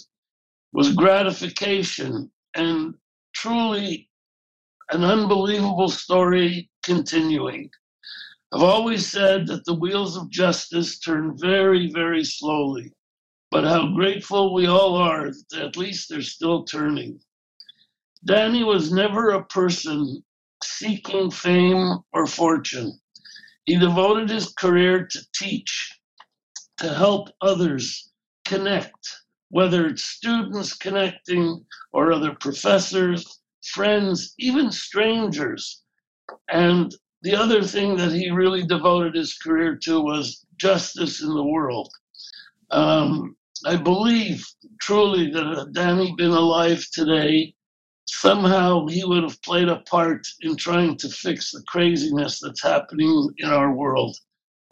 [0.74, 2.94] was gratification and
[3.34, 4.10] truly
[4.92, 7.70] an unbelievable story continuing.
[8.54, 12.94] I've always said that the wheels of justice turn very, very slowly,
[13.52, 17.20] but how grateful we all are that at least they're still turning.
[18.26, 20.24] Danny was never a person
[20.78, 23.00] seeking fame or fortune.
[23.66, 26.00] He devoted his career to teach,
[26.78, 28.12] to help others
[28.46, 29.16] connect,
[29.50, 33.40] whether it's students connecting or other professors,
[33.74, 35.82] friends, even strangers.
[36.50, 41.44] And the other thing that he really devoted his career to was justice in the
[41.44, 41.92] world.
[42.72, 43.36] Um,
[43.66, 44.46] I believe
[44.80, 47.56] truly that had Danny been alive today,
[48.10, 53.30] somehow he would have played a part in trying to fix the craziness that's happening
[53.38, 54.18] in our world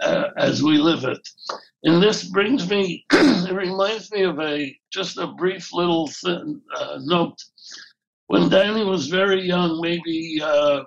[0.02, 1.28] uh, as we live it.
[1.84, 7.00] And this brings me, it reminds me of a just a brief little thin, uh,
[7.02, 7.38] note.
[8.28, 10.84] When Danny was very young, maybe uh,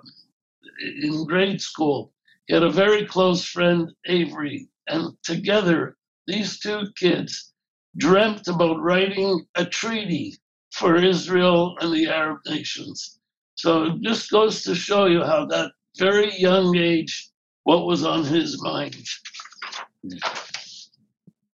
[1.01, 2.11] in grade school,
[2.47, 5.95] he had a very close friend, Avery, and together,
[6.27, 7.53] these two kids
[7.97, 10.37] dreamt about writing a treaty
[10.79, 13.19] for Israel and the Arab nations.
[13.55, 17.29] So it just goes to show you how that very young age,
[17.63, 18.95] what was on his mind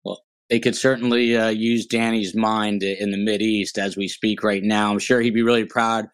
[0.04, 4.44] Well, they could certainly uh, use Danny's mind in the Mid East as we speak
[4.44, 4.92] right now.
[4.92, 6.10] I'm sure he'd be really proud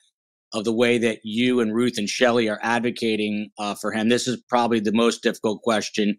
[0.53, 4.09] of the way that you and Ruth and Shelley are advocating uh, for him.
[4.09, 6.17] This is probably the most difficult question,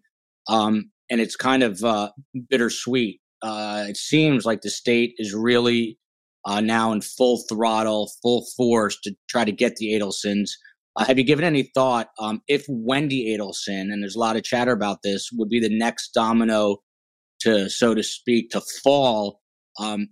[0.48, 2.11] um, and it's kind of uh,
[2.48, 3.20] bittersweet.
[3.42, 5.96] Uh, it seems like the state is really
[6.44, 10.50] uh, now in full throttle, full force to try to get the Adelsons.
[10.96, 14.42] Uh, have you given any thought um, if Wendi Adelson, and there's a lot of
[14.42, 16.79] chatter about this, would be the next domino
[17.40, 19.40] to, so to speak, to fall,
[19.79, 20.09] um,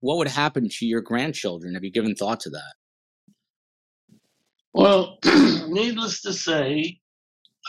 [0.00, 1.74] what would happen to your grandchildren?
[1.74, 2.74] Have you given thought to that?
[4.74, 6.98] Well, needless to say,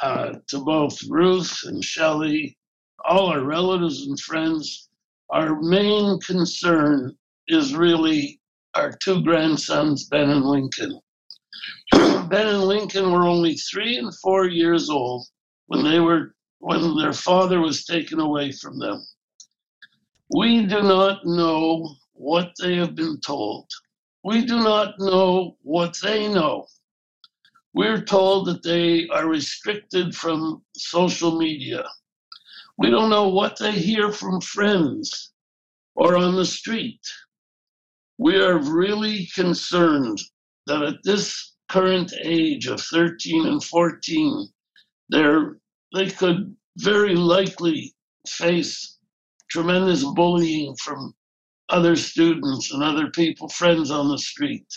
[0.01, 2.57] uh, to both Ruth and Shelley,
[3.05, 4.89] all our relatives and friends,
[5.29, 7.15] our main concern
[7.47, 8.39] is really
[8.75, 10.99] our two grandsons, Ben and Lincoln.
[11.91, 15.25] ben and Lincoln were only three and four years old
[15.67, 19.05] when they were when their father was taken away from them.
[20.35, 23.69] We do not know what they have been told.
[24.23, 26.65] We do not know what they know.
[27.73, 31.85] We're told that they are restricted from social media.
[32.77, 35.31] We don't know what they hear from friends
[35.95, 36.99] or on the street.
[38.17, 40.19] We are really concerned
[40.65, 44.47] that at this current age of 13 and 14,
[45.09, 45.59] they're,
[45.93, 47.93] they could very likely
[48.27, 48.97] face
[49.49, 51.13] tremendous bullying from
[51.69, 54.67] other students and other people, friends on the street.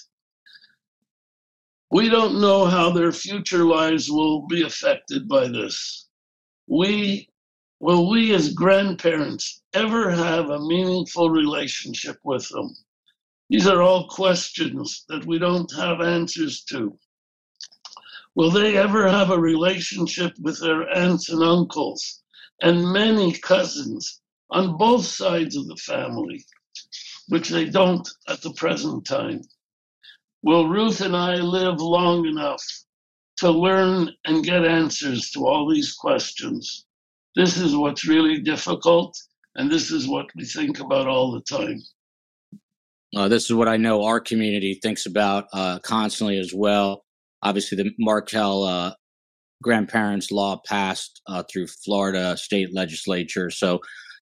[1.90, 6.08] We don't know how their future lives will be affected by this.
[6.68, 7.28] We,
[7.80, 12.76] will we as grandparents ever have a meaningful relationship with them?
[13.50, 16.96] These are all questions that we don't have answers to.
[18.36, 22.22] Will they ever have a relationship with their aunts and uncles
[22.62, 26.44] and many cousins on both sides of the family,
[27.26, 29.42] which they don't at the present time?
[30.42, 32.62] Will Ruth and I live long enough
[33.38, 36.86] to learn and get answers to all these questions?
[37.34, 39.18] This is what's really difficult,
[39.56, 41.82] and this is what we think about all the time.
[43.14, 47.04] Uh, this is what I know our community thinks about uh, constantly as well.
[47.42, 48.92] Obviously, the Markel uh,
[49.62, 53.80] grandparents law passed uh, through Florida state legislature, so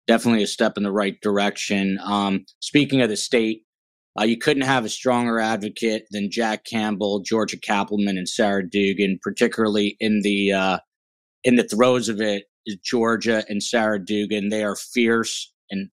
[0.07, 1.99] definitely a step in the right direction.
[2.03, 3.63] Um, speaking of the state,
[4.19, 9.19] uh, you couldn't have a stronger advocate than Jack Campbell, Georgia Cappleman, and Sarah Dugan,
[9.21, 10.79] particularly in the uh,
[11.43, 12.45] in the throes of it.
[12.65, 14.49] Is Georgia and Sarah Dugan.
[14.49, 15.89] They are fierce and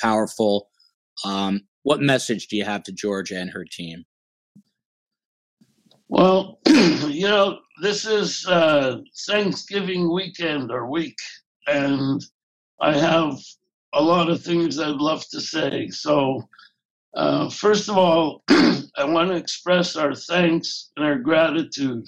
[0.00, 0.68] powerful.
[1.24, 4.04] Um, what message do you have to Georgia and her team?
[6.08, 11.16] Well, you know, this is uh, Thanksgiving weekend or week,
[11.68, 12.20] and
[12.80, 13.38] I have
[13.94, 15.86] a lot of things I'd love to say.
[15.90, 16.42] So
[17.14, 22.04] uh, first of all, I want to express our thanks and our gratitude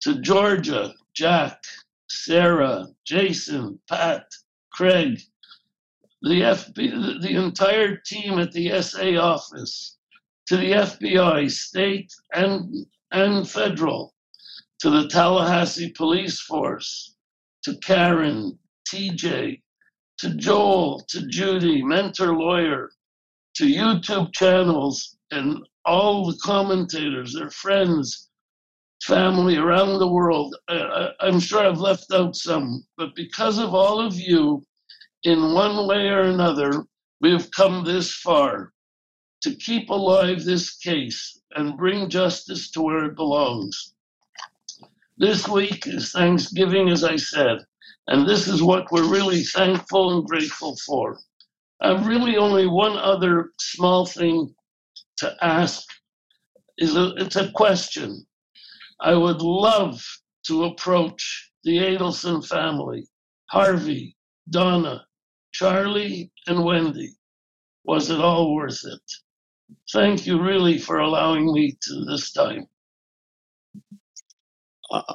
[0.00, 1.62] to Georgia, Jack,
[2.08, 4.26] Sarah, Jason, Pat,
[4.72, 5.20] Craig,
[6.22, 9.96] the FBI, the entire team at the SA office,
[10.46, 14.14] to the FBI, state and and federal,
[14.80, 17.16] to the Tallahassee Police Force,
[17.64, 19.62] to Karen, TJ,
[20.18, 22.90] to Joel, to Judy, mentor lawyer,
[23.56, 28.30] to YouTube channels and all the commentators, their friends,
[29.02, 30.54] family around the world.
[30.68, 34.62] I, am sure I've left out some, but because of all of you,
[35.24, 36.84] in one way or another,
[37.20, 38.72] we have come this far
[39.42, 43.94] to keep alive this case and bring justice to where it belongs.
[45.18, 47.58] This week is Thanksgiving, as I said,
[48.06, 51.18] and this is what we're really thankful and grateful for.
[51.82, 54.54] I've really only one other small thing
[55.18, 55.86] to ask.
[56.78, 58.26] Is a, it's a question.
[59.00, 60.02] I would love
[60.46, 63.06] to approach the Adelson family,
[63.50, 64.16] Harvey,
[64.48, 65.04] Donna,
[65.52, 67.08] Charlie, and Wendi.
[67.84, 69.00] Was it all worth it?
[69.92, 72.66] Thank you really for allowing me to this time.
[74.90, 75.14] Uh,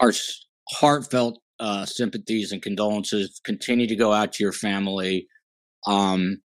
[0.00, 0.12] our
[0.70, 5.28] heartfelt uh, sympathies and condolences continue to go out to your family.
[5.86, 6.40] Um,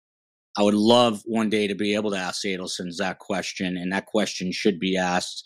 [0.56, 4.06] I would love one day to be able to ask Adelsons that question, and that
[4.06, 5.44] question should be asked.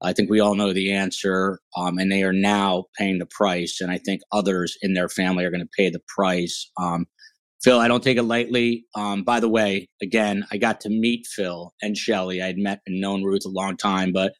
[0.00, 3.80] I think we all know the answer, um, and they are now paying the price.
[3.80, 6.70] And I think others in their family are going to pay the price.
[6.80, 7.06] Um,
[7.62, 8.84] Phil, I don't take it lightly.
[8.94, 12.40] Um, by the way, again, I got to meet Phil and Shelly.
[12.40, 14.32] I had met and known Ruth a long time, but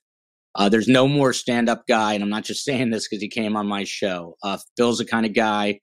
[0.54, 2.14] uh, there's no more stand up guy.
[2.14, 4.36] And I'm not just saying this because he came on my show.
[4.42, 5.80] Uh, Phil's the kind of guy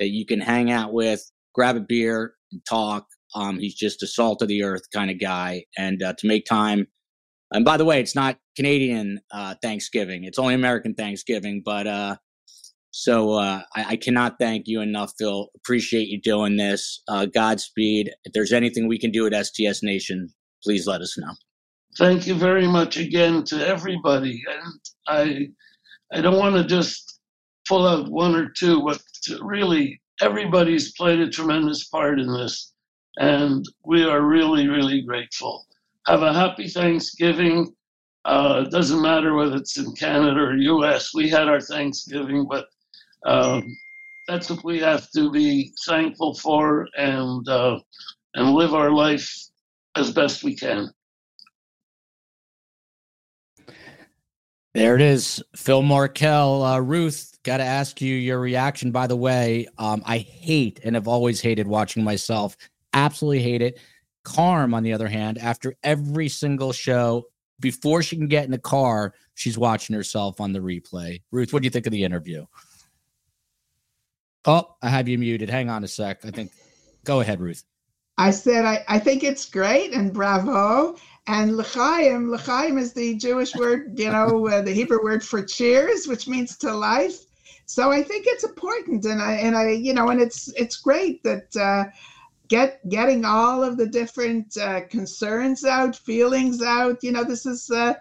[0.00, 1.22] that you can hang out with,
[1.54, 3.06] grab a beer, and talk.
[3.34, 5.64] Um, he's just a salt of the earth kind of guy.
[5.78, 6.86] And uh, to make time,
[7.52, 12.16] and by the way, it's not Canadian uh, Thanksgiving, it's only American Thanksgiving, but uh,
[12.92, 15.48] so uh, I, I, cannot thank you enough, Phil.
[15.56, 17.02] Appreciate you doing this.
[17.08, 18.12] Uh, Godspeed.
[18.24, 20.28] If there's anything we can do at STS Nation,
[20.62, 21.32] please let us know.
[21.96, 24.42] Thank you very much again to everybody.
[24.48, 25.48] And I,
[26.16, 27.18] I don't want to just
[27.66, 29.00] pull out one or two, but
[29.40, 32.72] really everybody's played a tremendous part in this,
[33.16, 35.66] and we are really, really grateful.
[36.06, 37.74] Have a happy Thanksgiving.
[38.24, 41.12] Uh, it doesn't matter whether it's in Canada or U.S.
[41.14, 42.66] We had our Thanksgiving, but
[43.26, 43.76] um,
[44.28, 47.78] that's what we have to be thankful for and uh,
[48.34, 49.28] and live our life
[49.96, 50.90] as best we can.
[54.74, 56.62] There it is, Phil Markel.
[56.62, 58.90] Uh, Ruth, got to ask you your reaction.
[58.90, 62.56] By the way, um, I hate and have always hated watching myself.
[62.94, 63.78] Absolutely hate it.
[64.24, 67.24] Carm, on the other hand, after every single show,
[67.60, 71.22] before she can get in the car, she's watching herself on the replay.
[71.30, 72.44] Ruth, what do you think of the interview?
[74.44, 75.48] Oh, I have you muted.
[75.48, 76.24] Hang on a sec.
[76.24, 76.50] I think.
[77.04, 77.64] Go ahead, Ruth.
[78.18, 80.96] I said I, I think it's great and bravo.
[81.28, 86.06] And l'chaim, l'chaim is the Jewish word, you know, uh, the Hebrew word for cheers,
[86.06, 87.24] which means to life.
[87.66, 91.22] So I think it's important, and I and I, you know, and it's it's great
[91.22, 91.84] that uh,
[92.52, 97.02] get getting all of the different uh, concerns out, feelings out.
[97.02, 97.94] You know, this is uh,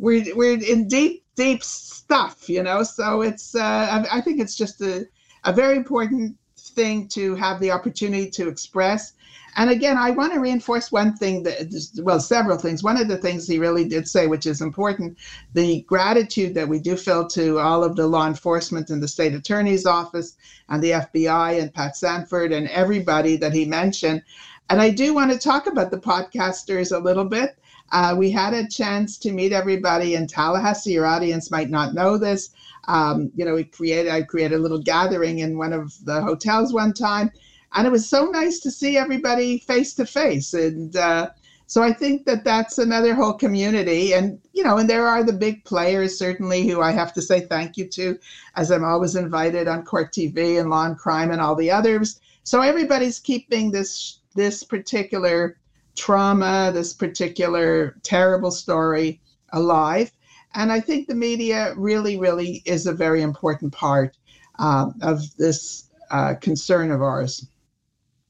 [0.00, 2.48] we're we're in deep deep stuff.
[2.48, 5.06] You know, so it's uh, I, I think it's just a
[5.44, 6.36] a very important
[6.74, 9.14] thing to have the opportunity to express
[9.54, 11.70] and again, I want to reinforce one thing that,
[12.02, 12.82] well, several things.
[12.82, 15.18] One of the things he really did say, which is important,
[15.52, 19.34] the gratitude that we do feel to all of the law enforcement and the state
[19.34, 20.36] attorney's office
[20.70, 24.22] and the FBI and Pat Sanford and everybody that he mentioned.
[24.70, 27.58] And I do want to talk about the podcasters a little bit.
[27.90, 30.92] Uh, we had a chance to meet everybody in Tallahassee.
[30.92, 32.50] Your audience might not know this.
[32.88, 36.72] Um, you know, we created, I created a little gathering in one of the hotels
[36.72, 37.30] one time
[37.74, 41.30] and it was so nice to see everybody face to face and uh,
[41.66, 45.32] so i think that that's another whole community and you know and there are the
[45.32, 48.18] big players certainly who i have to say thank you to
[48.56, 52.20] as i'm always invited on court tv and law and crime and all the others.
[52.44, 55.56] So everybody's keeping this this particular
[55.94, 59.20] trauma this particular terrible story
[59.52, 60.10] alive
[60.54, 64.16] and i think the media really really is a very important part
[64.58, 67.46] uh, of this uh, concern of ours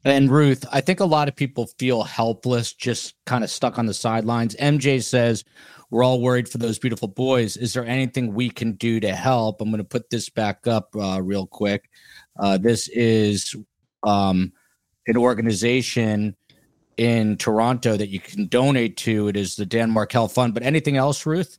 [0.04, 3.86] and Ruth, I think a lot of people feel helpless, just kind of stuck on
[3.86, 4.56] the sidelines.
[4.56, 5.44] MJ says,
[5.90, 7.56] We're all worried for those beautiful boys.
[7.56, 9.60] Is there anything we can do to help?
[9.60, 11.88] I'm going to put this back up uh, real quick.
[12.38, 13.54] Uh, this is
[14.02, 14.52] um,
[15.06, 16.34] an organization
[16.96, 19.28] in Toronto that you can donate to.
[19.28, 20.52] It is the Dan Markel Fund.
[20.52, 21.58] But anything else, Ruth?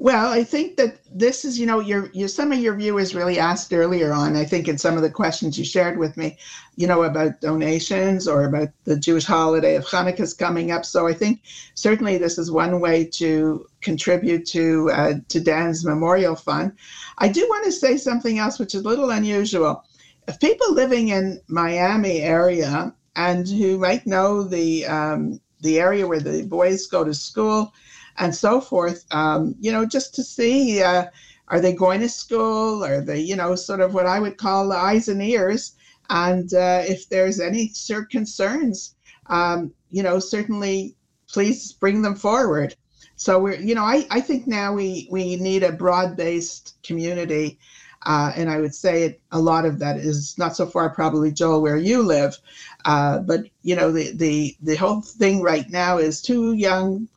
[0.00, 3.36] Well, I think that this is, you know, your, your some of your viewers really
[3.36, 4.36] asked earlier on.
[4.36, 6.38] I think in some of the questions you shared with me,
[6.76, 10.84] you know, about donations or about the Jewish holiday of Hanukkah is coming up.
[10.84, 11.42] So I think
[11.74, 16.74] certainly this is one way to contribute to uh, to Dan's Memorial Fund.
[17.18, 19.84] I do want to say something else, which is a little unusual.
[20.28, 26.20] If people living in Miami area and who might know the um, the area where
[26.20, 27.72] the boys go to school
[28.18, 29.04] and so forth.
[29.10, 31.06] Um, you know, just to see uh,
[31.48, 32.84] are they going to school?
[32.84, 35.74] Are they, you know, sort of what I would call eyes and ears?
[36.10, 37.72] And uh, if there's any
[38.10, 38.94] concerns,
[39.26, 40.94] um, you know, certainly
[41.28, 42.74] please bring them forward.
[43.16, 47.58] So we're, you know, I, I think now we we need a broad-based community.
[48.06, 51.32] Uh, and I would say it, a lot of that is not so far probably
[51.32, 52.38] Joel where you live,
[52.84, 57.08] uh, but you know the the the whole thing right now is two young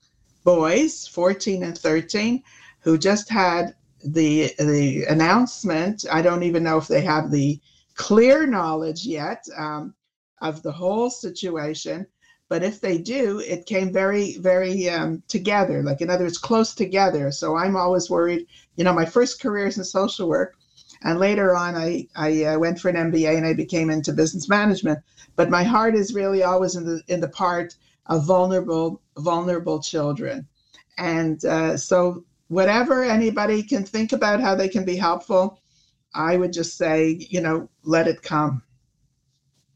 [0.43, 2.43] boys, 14 and 13,
[2.81, 6.05] who just had the the announcement.
[6.11, 7.59] I don't even know if they have the
[7.95, 9.93] clear knowledge yet um,
[10.41, 12.07] of the whole situation.
[12.49, 16.73] But if they do, it came very, very um, together, like in other words, close
[16.75, 17.31] together.
[17.31, 18.45] So I'm always worried.
[18.75, 20.55] You know, my first career is in social work,
[21.03, 24.49] and later on, I I uh, went for an MBA and I became into business
[24.49, 24.99] management.
[25.37, 27.75] But my heart is really always in the in the part
[28.07, 30.47] of vulnerable vulnerable children.
[30.97, 35.61] And uh, so, whatever anybody can think about how they can be helpful,
[36.13, 38.61] I would just say, you know, let it come.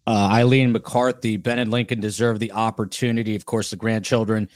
[0.08, 4.50] Uh, Eileen McCarthy, Ben and Lincoln deserve the opportunity, of course, the grandchildren,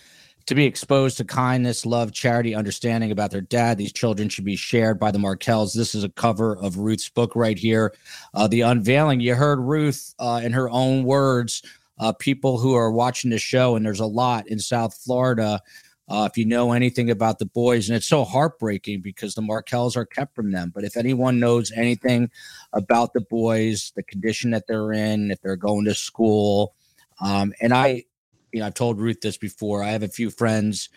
[0.45, 3.77] to be exposed to kindness, love, charity, understanding about their dad.
[3.77, 5.73] These children should be shared by the Markels.
[5.73, 7.93] This is a cover of Ruth's book right here.
[8.33, 9.19] Uh, the unveiling.
[9.19, 11.61] You heard Ruth uh, in her own words
[11.99, 15.61] uh, people who are watching the show, and there's a lot in South Florida.
[16.07, 19.95] Uh, if you know anything about the boys, and it's so heartbreaking because the Markels
[19.95, 20.71] are kept from them.
[20.73, 22.31] But if anyone knows anything
[22.73, 26.73] about the boys, the condition that they're in, if they're going to school,
[27.21, 28.05] um, and I,
[28.51, 29.83] you know, I've told Ruth this before.
[29.83, 30.89] I have a few friends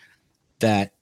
[0.59, 0.93] that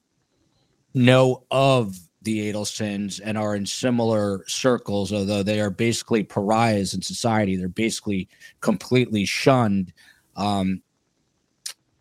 [0.94, 7.02] know of the Adelsons and are in similar circles, although they are basically pariahs in
[7.02, 7.56] society.
[7.56, 8.28] They're basically
[8.60, 9.92] completely shunned.
[10.36, 10.82] Um,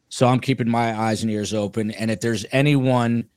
[0.10, 1.92] so I'm keeping my eyes and ears open.
[1.92, 3.30] And if there's anyone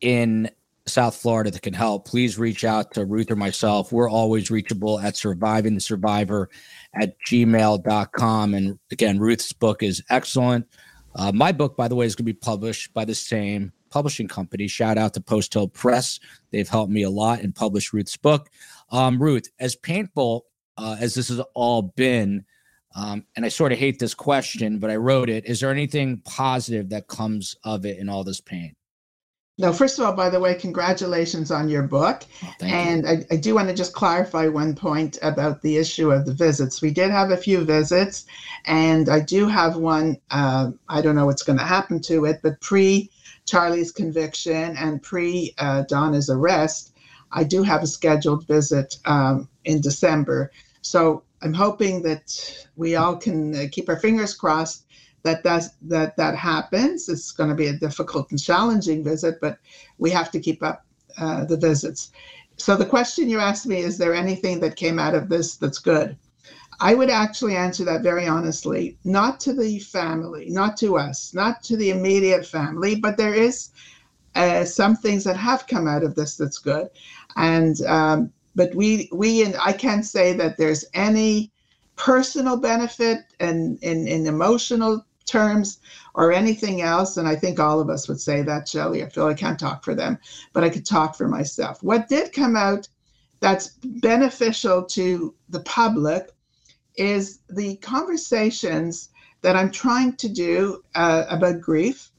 [0.00, 0.50] in
[0.86, 3.92] South Florida that can help, please reach out to Ruth or myself.
[3.92, 6.48] We're always reachable at surviving the survivor
[6.94, 8.54] at gmail.com.
[8.54, 10.66] And again, Ruth's book is excellent.
[11.14, 14.28] Uh, my book, by the way, is going to be published by the same publishing
[14.28, 14.68] company.
[14.68, 16.20] Shout out to Post Hill Press.
[16.50, 18.48] They've helped me a lot and published Ruth's book.
[18.90, 22.44] Um, Ruth, as painful uh, as this has all been,
[22.94, 25.44] um, and I sort of hate this question, but I wrote it.
[25.46, 28.74] Is there anything positive that comes of it in all this pain?
[29.60, 32.22] No, first of all, by the way, congratulations on your book.
[32.44, 36.26] Oh, and I, I, do want to just clarify one point about the issue of
[36.26, 36.80] the visits.
[36.80, 38.24] We did have a few visits,
[38.66, 40.16] and I do have one.
[40.30, 43.10] Uh, I don't know what's going to happen to it, but pre
[43.48, 46.94] Charlie's conviction and pre uh, Donna's arrest,
[47.32, 50.50] I do have a scheduled visit um, in December.
[50.82, 54.84] So I'm hoping that we all can uh, keep our fingers crossed
[55.22, 57.08] that that that that happens.
[57.08, 59.58] It's going to be a difficult and challenging visit, but
[59.98, 60.84] we have to keep up
[61.18, 62.10] uh, the visits.
[62.56, 65.78] So the question you asked me is there anything that came out of this that's
[65.78, 66.16] good?
[66.80, 71.62] I would actually answer that very honestly, not to the family, not to us, not
[71.64, 73.70] to the immediate family, but there is
[74.36, 76.88] uh, some things that have come out of this that's good,
[77.36, 81.50] and um, but we we and I can't say that there's any
[81.96, 85.80] personal benefit and in, in emotional terms
[86.14, 87.16] or anything else.
[87.16, 89.04] And I think all of us would say that, Shelly.
[89.04, 90.18] I feel I can't talk for them,
[90.52, 91.82] but I could talk for myself.
[91.82, 92.88] What did come out
[93.40, 96.30] that's beneficial to the public
[96.98, 99.10] is the conversations
[99.42, 102.10] that I'm trying to do uh, about grief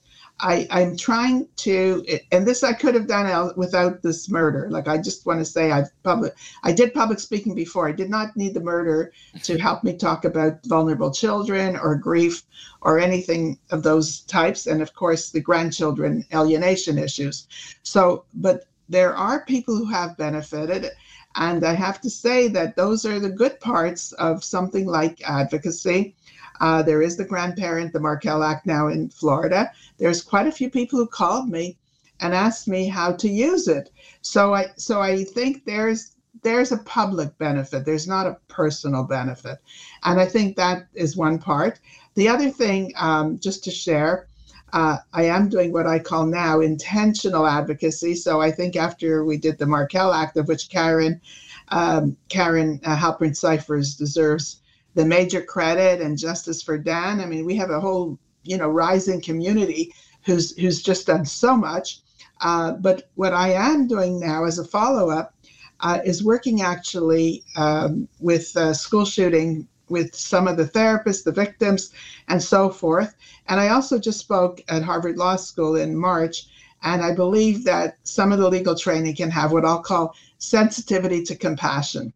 [0.41, 4.69] I, I'm trying to, and this I could have done without this murder.
[4.69, 7.89] Like I just want to say, I've public, I did public speaking before.
[7.89, 9.11] I did not need the murder
[9.43, 12.43] to help me talk about vulnerable children or grief
[12.81, 17.47] or anything of those types, and of course the grandchildren alienation issues.
[17.83, 20.91] So, but there are people who have benefited,
[21.35, 26.15] and I have to say that those are the good parts of something like advocacy
[26.59, 29.71] uh, there is the grandparent, the Markel Act now in Florida.
[29.97, 31.77] There's quite a few people who called me
[32.19, 33.91] and asked me how to use it.
[34.21, 37.85] So I so I think there's there's a public benefit.
[37.85, 39.59] There's not a personal benefit,
[40.03, 41.79] and I think that is one part.
[42.15, 44.27] The other thing, um, just to share,
[44.73, 48.15] uh, I am doing what I call now intentional advocacy.
[48.15, 51.21] So I think after we did the Markel Act, of which Karen
[51.69, 54.61] um, Karen uh, Halperin Cyphers deserves
[54.95, 57.21] the major credit and justice for Dan.
[57.21, 59.93] I mean, we have a whole you know rising community
[60.25, 61.99] who's who's just done so much.
[62.41, 65.35] Uh, but what I am doing now as a follow up
[65.81, 71.31] uh, is working actually um, with uh, school shooting with some of the therapists, the
[71.31, 71.91] victims,
[72.27, 73.15] and so forth.
[73.47, 76.47] And I also just spoke at Harvard Law School in March.
[76.83, 81.23] And I believe that some of the legal training can have what I'll call sensitivity
[81.23, 82.13] to compassion.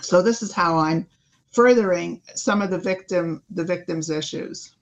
[0.00, 1.06] So this is how I'm
[1.52, 4.74] furthering some of the victim the victim's issues.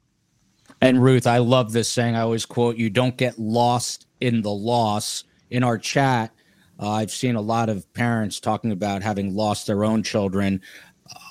[0.80, 2.16] And Ruth, I love this saying.
[2.16, 6.32] I always quote you: "Don't get lost in the loss." In our chat,
[6.80, 10.60] uh, I've seen a lot of parents talking about having lost their own children.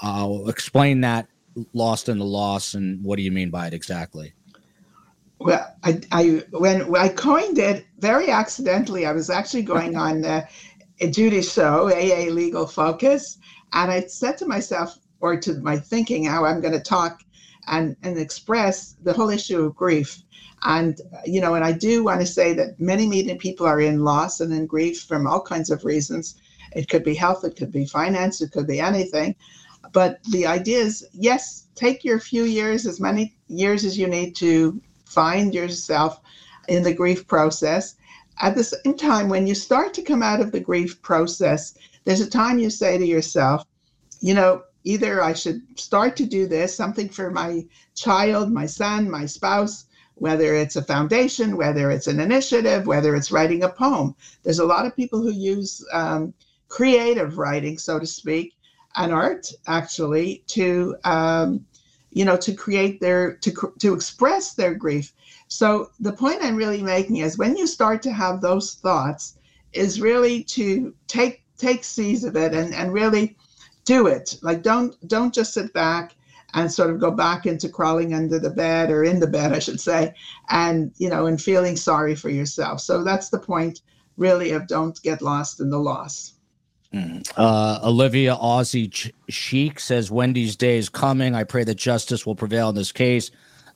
[0.01, 1.27] I'll explain that
[1.73, 4.33] lost in the loss and what do you mean by it exactly?
[5.39, 10.45] Well, I, I when I coined it very accidentally, I was actually going on uh,
[11.09, 13.37] Judy's show, AA Legal Focus,
[13.73, 17.23] and I said to myself, or to my thinking how I'm going to talk
[17.67, 20.21] and, and express the whole issue of grief.
[20.63, 24.03] And, you know, and I do want to say that many, many people are in
[24.03, 26.35] loss and in grief from all kinds of reasons.
[26.73, 29.35] It could be health, it could be finance, it could be anything.
[29.93, 34.35] But the idea is yes, take your few years, as many years as you need
[34.37, 36.19] to find yourself
[36.67, 37.95] in the grief process.
[38.41, 41.75] At the same time, when you start to come out of the grief process,
[42.05, 43.65] there's a time you say to yourself,
[44.19, 47.65] you know, either I should start to do this, something for my
[47.95, 49.85] child, my son, my spouse,
[50.15, 54.15] whether it's a foundation, whether it's an initiative, whether it's writing a poem.
[54.43, 56.33] There's a lot of people who use um,
[56.67, 58.55] creative writing, so to speak,
[58.95, 61.65] and art actually to, um,
[62.11, 65.13] you know, to create their, to, to express their grief.
[65.47, 69.37] So the point I'm really making is when you start to have those thoughts,
[69.73, 73.35] is really to take take seize of it and, and really
[73.85, 74.37] do it.
[74.41, 76.15] Like don't don't just sit back
[76.53, 79.59] and sort of go back into crawling under the bed or in the bed, I
[79.59, 80.13] should say,
[80.49, 82.79] and you know, and feeling sorry for yourself.
[82.79, 83.81] So that's the point,
[84.17, 86.33] really, of don't get lost in the loss.
[86.93, 91.33] Uh, Olivia Aussie Sheik says Wendi's day is coming.
[91.35, 93.31] I pray that justice will prevail in this case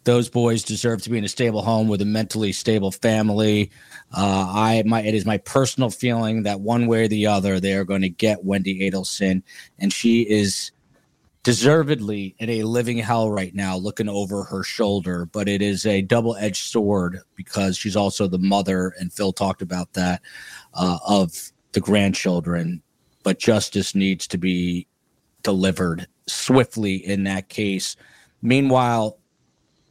[0.07, 3.69] those boys deserve to be in a stable home with a mentally stable family.
[4.15, 7.73] Uh, I my it is my personal feeling that one way or the other they
[7.73, 9.43] are going to get Wendi Adelson,
[9.77, 10.71] and she is
[11.43, 15.25] deservedly in a living hell right now, looking over her shoulder.
[15.25, 19.61] But it is a double edged sword because she's also the mother, and Phil talked
[19.61, 20.21] about that,
[20.73, 22.81] uh, of the grandchildren.
[23.27, 24.87] But justice needs to be
[25.43, 27.97] delivered swiftly in that case.
[28.41, 29.17] Meanwhile,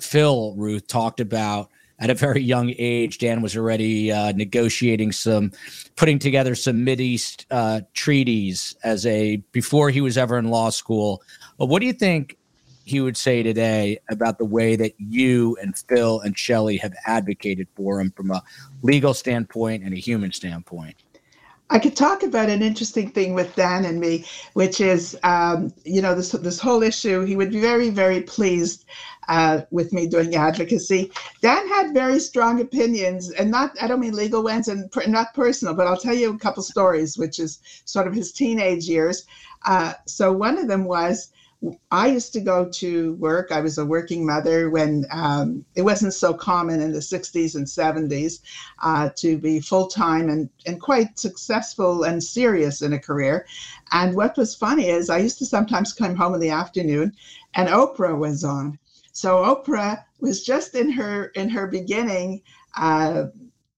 [0.00, 1.68] Phil Ruth talked about
[1.98, 5.52] at a very young age, Dan was already uh, negotiating some,
[5.96, 11.22] putting together some Mideast uh, treaties as a before he was ever in law school.
[11.58, 12.38] But what do you think
[12.86, 17.68] he would say today about the way that you and Phil and Shelly have advocated
[17.76, 18.42] for him from a
[18.80, 20.96] legal standpoint and a human standpoint?
[21.68, 26.00] I could talk about an interesting thing with Dan and me, which is, um, you
[26.00, 27.24] know, this this whole issue.
[27.24, 28.84] He would be very, very pleased
[29.28, 31.10] uh, with me doing advocacy.
[31.42, 35.34] Dan had very strong opinions, and not I don't mean legal ones and per, not
[35.34, 39.24] personal, but I'll tell you a couple stories, which is sort of his teenage years.
[39.64, 41.32] Uh, so one of them was
[41.90, 43.50] I used to go to work.
[43.50, 47.66] I was a working mother when um, it wasn't so common in the 60s and
[47.66, 48.40] 70s
[48.82, 53.46] uh, to be full time and, and quite successful and serious in a career.
[53.92, 57.12] And what was funny is I used to sometimes come home in the afternoon
[57.54, 58.78] and Oprah was on.
[59.12, 62.42] So Oprah was just in her in her beginning.
[62.76, 63.26] Uh,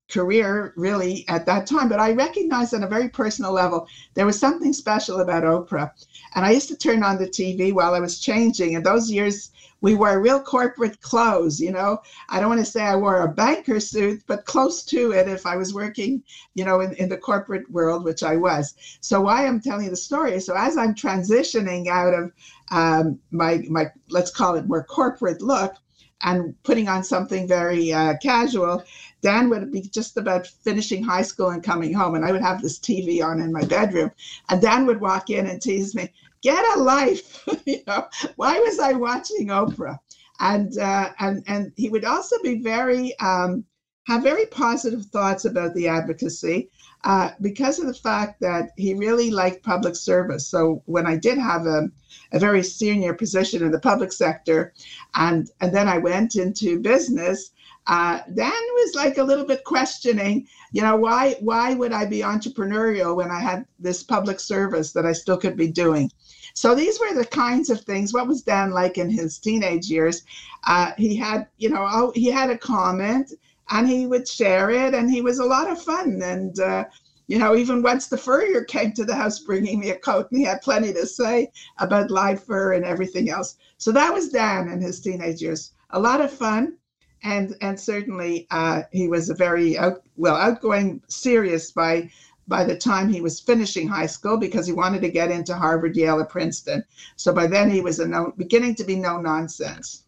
[0.09, 4.39] career really at that time but i recognized on a very personal level there was
[4.39, 5.91] something special about oprah
[6.35, 8.77] and I used to turn on the TV while I was changing.
[8.77, 9.51] And those years,
[9.81, 11.99] we wore real corporate clothes, you know.
[12.29, 15.47] I don't want to say I wore a banker suit, but close to it if
[15.47, 16.23] I was working,
[16.55, 18.75] you know, in, in the corporate world, which I was.
[19.01, 20.41] So why I'm telling the story.
[20.41, 22.33] So as I'm transitioning out of
[22.71, 25.75] um, my my let's call it more corporate look
[26.23, 28.83] and putting on something very uh, casual,
[29.21, 32.62] Dan would be just about finishing high school and coming home, and I would have
[32.62, 34.11] this TV on in my bedroom.
[34.49, 36.12] And Dan would walk in and tease me,
[36.43, 38.07] "Get a life!" you know,
[38.37, 39.99] why was I watching Oprah?
[40.41, 43.64] And uh, and and he would also be very um,
[44.09, 46.71] have very positive thoughts about the advocacy
[47.05, 50.49] uh, because of the fact that he really liked public service.
[50.49, 51.91] So when I did have a,
[52.33, 54.73] a very senior position in the public sector,
[55.14, 57.51] and and then I went into business
[57.89, 62.18] uh, Dan was like a little bit questioning, you know, why why would I be
[62.18, 66.12] entrepreneurial when I had this public service that I still could be doing?
[66.53, 68.12] So these were the kinds of things.
[68.12, 70.22] What was Dan like in his teenage years?
[70.66, 73.32] Uh, he had, you know, oh, he had a comment
[73.70, 76.20] and he would share it, and he was a lot of fun.
[76.22, 76.84] And uh,
[77.26, 80.41] you know, even once the furrier came to the house bringing me a coat, and
[80.41, 83.57] he had plenty to say about live fur and everything else.
[83.78, 85.72] So that was Dan in his teenage years.
[85.91, 86.76] A lot of fun
[87.23, 92.11] and and certainly uh, he was a very out, well outgoing, serious by
[92.47, 95.97] by the time he was finishing high school because he wanted to get into Harvard,
[95.97, 96.83] Yale, or Princeton.
[97.16, 100.05] So by then he was a no, beginning to be no nonsense.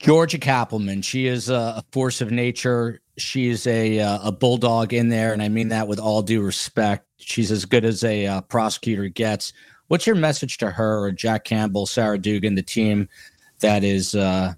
[0.00, 3.00] Georgia Cappleman, she is a force of nature.
[3.16, 7.06] She's a uh, a bulldog in there, and I mean that with all due respect.
[7.16, 9.52] She's as good as a uh, prosecutor gets.
[9.88, 13.08] What's your message to her or Jack Campbell, Sarah Dugan, the team
[13.60, 14.54] that is uh,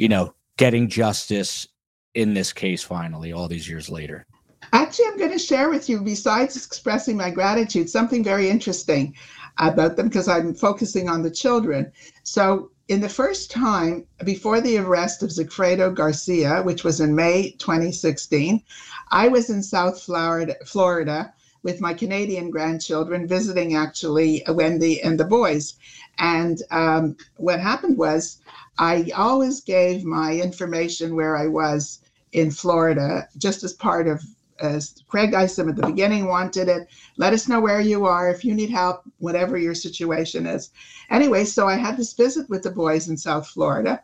[0.00, 1.68] you know, getting justice
[2.14, 4.24] in this case finally, all these years later?
[4.72, 9.14] Actually, I'm going to share with you, besides expressing my gratitude, something very interesting
[9.58, 11.92] about them because I'm focusing on the children.
[12.22, 17.50] So, in the first time before the arrest of Sigfredo Garcia, which was in May
[17.58, 18.62] 2016,
[19.10, 21.32] I was in South Florida, Florida
[21.62, 25.74] with my Canadian grandchildren, visiting actually Wendi and the boys.
[26.18, 28.38] And um, what happened was
[28.80, 32.00] I always gave my information where I was
[32.32, 34.24] in Florida, just as part of
[34.58, 36.88] as Craig Isom at the beginning wanted it.
[37.18, 40.70] Let us know where you are if you need help, whatever your situation is.
[41.10, 44.02] Anyway, so I had this visit with the boys in South Florida,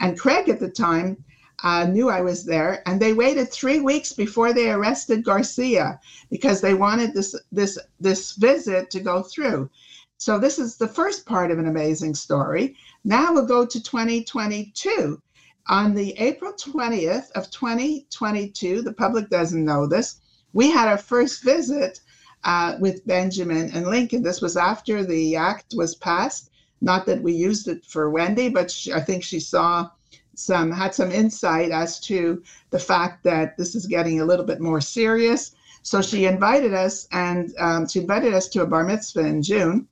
[0.00, 1.24] and Craig at the time
[1.62, 6.00] uh, knew I was there, and they waited three weeks before they arrested Garcia
[6.30, 9.70] because they wanted this this this visit to go through.
[10.18, 12.76] So this is the first part of an amazing story.
[13.04, 15.20] Now we'll go to 2022.
[15.68, 20.20] On the April 20th of 2022, the public doesn't know this,
[20.52, 22.00] we had our first visit
[22.44, 24.22] uh, with Benjamin and Lincoln.
[24.22, 26.50] This was after the act was passed.
[26.80, 29.90] Not that we used it for Wendi, but she, I think she saw
[30.34, 34.60] some, had some insight as to the fact that this is getting a little bit
[34.60, 35.54] more serious.
[35.82, 39.88] So she invited us, and um, she invited us to a bar mitzvah in June.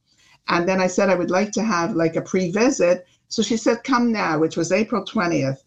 [0.48, 3.06] And then I said I would like to have like a pre visit.
[3.28, 5.58] So she said, come now, which was April 20th.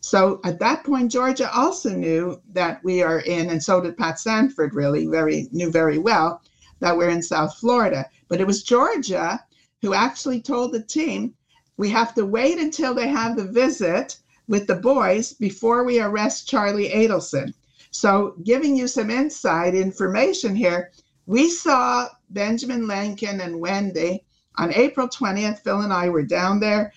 [0.00, 4.20] So at that point, Georgia also knew that we are in, and so did Pat
[4.20, 6.40] Sanford, really, very knew very well
[6.78, 8.06] that we're in South Florida.
[8.28, 9.44] But it was Georgia
[9.82, 11.34] who actually told the team,
[11.76, 16.48] we have to wait until they have the visit with the boys before we arrest
[16.48, 17.52] Charlie Adelson.
[17.90, 20.92] So, giving you some inside information here,
[21.28, 24.22] we saw Benjamin Lincoln and Wendi
[24.56, 25.62] on April 20th.
[25.62, 26.90] Phil and I were down there.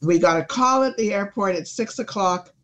[0.00, 2.54] We got a call at the airport at six o'clock.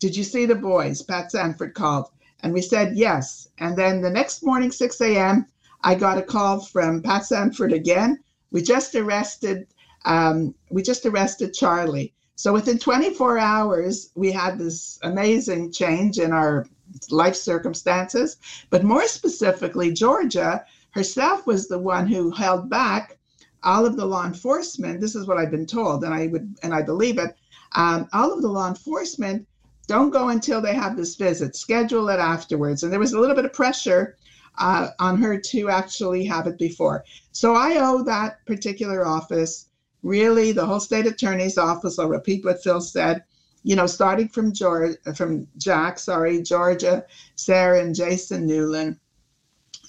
[0.00, 1.00] Did you see the boys?
[1.00, 2.06] Pat Sanford called.
[2.40, 3.48] And we said yes.
[3.58, 5.46] And then the next morning, 6 a.m.,
[5.82, 8.18] I got a call from Pat Sanford again.
[8.50, 9.68] We just arrested
[10.04, 12.12] um, we just arrested Charlie.
[12.34, 16.66] So within 24 hours, we had this amazing change in our
[17.10, 18.36] life circumstances.
[18.70, 23.18] But more specifically, Georgia herself was the one who held back
[23.62, 25.00] all of the law enforcement.
[25.00, 27.36] This is what I've been told, and I would and I believe it.
[27.74, 29.46] Um, all of the law enforcement
[29.86, 31.56] don't go until they have this visit.
[31.56, 32.82] Schedule it afterwards.
[32.82, 34.16] And there was a little bit of pressure
[34.58, 37.04] uh, on her to actually have it before.
[37.32, 39.68] So I owe that particular office,
[40.02, 41.98] really, the whole state attorney's office.
[41.98, 43.24] I'll repeat what Phil said.
[43.64, 47.04] You know, starting from George, from Jack, sorry, Georgia,
[47.34, 48.98] Sarah, and Jason Newlin.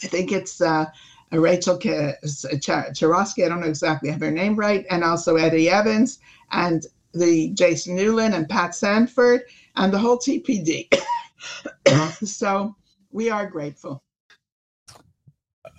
[0.03, 0.85] I think it's uh,
[1.31, 3.45] Rachel Charosky.
[3.45, 6.19] I don't know exactly have her name right, and also Eddie Evans
[6.51, 9.43] and the Jason Newlin and Pat Sanford
[9.75, 10.87] and the whole TPD.
[12.25, 12.75] so
[13.11, 14.03] we are grateful.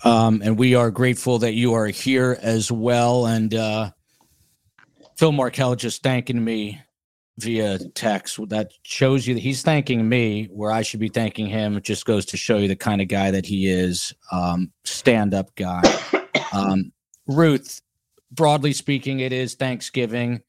[0.04, 3.26] Um, and we are grateful that you are here as well.
[3.26, 3.90] And uh,
[5.16, 6.80] Phil Markel just thanking me
[7.38, 8.38] via text.
[8.48, 11.76] That shows you that he's thanking me where I should be thanking him.
[11.76, 14.14] It just goes to show you the kind of guy that he is.
[14.32, 15.82] Um, stand up guy.
[16.52, 16.92] Um,
[17.26, 17.82] Ruth,
[18.30, 20.42] broadly speaking, it is Thanksgiving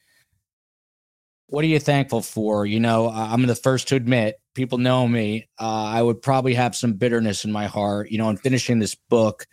[1.48, 2.66] what are you thankful for?
[2.66, 5.48] You know, I'm the first to admit, people know me.
[5.60, 8.12] Uh, I would probably have some bitterness in my heart.
[8.12, 9.48] You know, in finishing this book,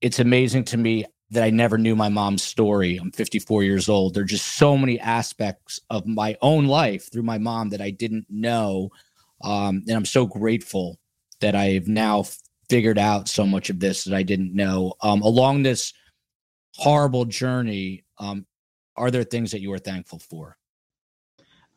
[0.00, 2.98] it's amazing to me that I never knew my mom's story.
[2.98, 4.12] I'm 54 years old.
[4.12, 7.88] There are just so many aspects of my own life through my mom that I
[7.88, 8.90] didn't know.
[9.42, 10.98] Um, and I'm so grateful
[11.40, 12.24] that I've now
[12.68, 14.92] figured out so much of this that I didn't know.
[15.00, 15.94] Um, along this
[16.76, 18.44] horrible journey, um,
[18.96, 20.58] are there things that you are thankful for?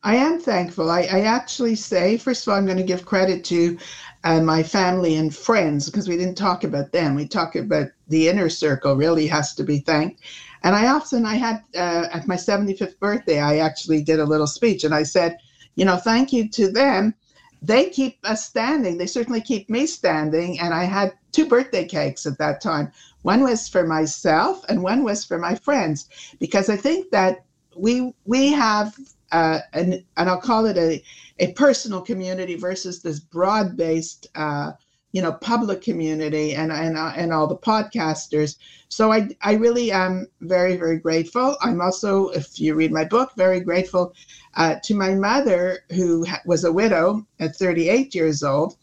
[0.06, 0.92] I am thankful.
[0.92, 3.76] I, I, actually say, first of all, I'm going to give credit to
[4.24, 7.16] uh, my family and friends because we didn't talk about them.
[7.16, 10.22] We talk about the inner circle, really has to be thanked.
[10.62, 14.46] And I often, I had uh, at my 75th birthday, I actually did a little
[14.46, 15.40] speech and I said,
[15.74, 17.16] you know, thank you to them.
[17.64, 19.00] They keep us standing.
[19.00, 20.60] They certainly keep me standing.
[20.60, 22.92] And I had two birthday cakes at that time.
[23.24, 27.44] One was for myself and one was for my friends because I think that
[27.76, 28.96] we we have
[29.36, 31.04] uh, and and I'll call it a
[31.40, 34.72] a personal community versus this broad based uh,
[35.12, 38.56] you know public community and and uh, and all the podcasters.
[38.88, 41.58] So I I really am very very grateful.
[41.62, 44.14] I'm also, if you read my book, very grateful
[44.56, 48.78] uh, to my mother who was a widow at 38 years old,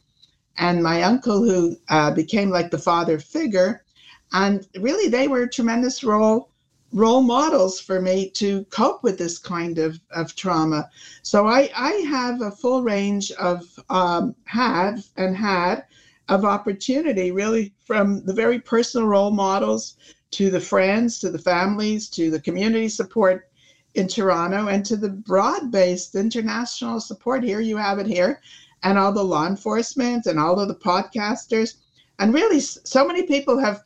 [0.59, 3.85] and my uncle who uh, became like the father figure,
[4.35, 6.52] and really they were a tremendous role
[6.93, 10.89] role models for me to cope with this kind of, of trauma.
[11.23, 15.85] So I, I have a full range of um, have and had
[16.29, 19.97] of opportunity, really from the very personal role models
[20.33, 23.49] to the friends, to the families, to the community support
[23.95, 27.43] in Toronto, and to the broad based international support.
[27.43, 28.41] Here you have it here,
[28.83, 31.75] and all the law enforcement and all of the podcasters.
[32.19, 33.83] And really, so many people have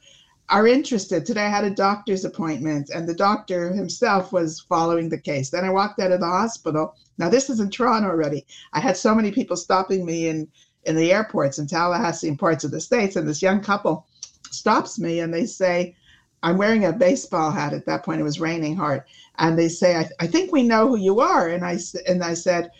[0.49, 1.27] are interested.
[1.27, 5.51] Today I had a doctor's appointment and the doctor himself was following the case.
[5.51, 6.95] Then I walked out of the hospital.
[7.19, 8.47] Now this is in Toronto already.
[8.73, 10.49] I had so many people stopping me in
[10.85, 14.07] in the airports in Tallahassee and parts of the states and this young couple
[14.53, 15.97] stops me and they say
[16.45, 19.03] I'm wearing a baseball hat at that point it was raining hard
[19.39, 22.35] and they say I, I think we know who you are and I and I
[22.35, 22.71] said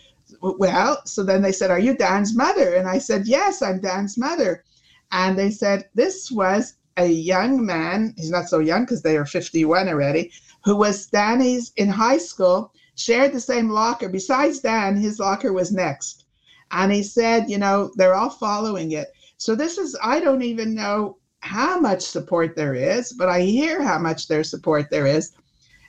[0.41, 4.17] well so then they said are you Dan's mother and I said yes I'm Dan's
[4.17, 4.63] mother
[5.11, 9.25] and they said this was a young man, he's not so young because they are
[9.25, 10.31] 51 already,
[10.63, 14.09] who was Danny's in high school, shared the same locker.
[14.09, 16.25] Besides Dan, his locker was next.
[16.71, 19.07] And he said, you know, they're all following it.
[19.37, 23.81] So this is, I don't even know how much support there is, but I hear
[23.81, 25.33] how much their support there is.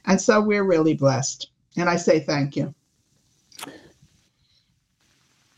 [0.06, 1.50] And so we're really blessed.
[1.76, 2.74] And I say thank you.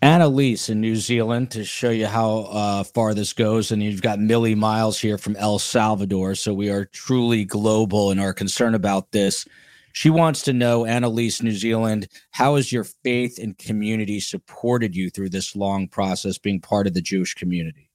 [0.03, 3.71] Annalise in New Zealand to show you how uh, far this goes.
[3.71, 6.35] And you've got Millie Miles here from El Salvador.
[6.35, 9.47] So we are truly global in our concern about this.
[9.93, 15.11] She wants to know, Annalise, New Zealand, how has your faith and community supported you
[15.11, 17.91] through this long process being part of the Jewish community?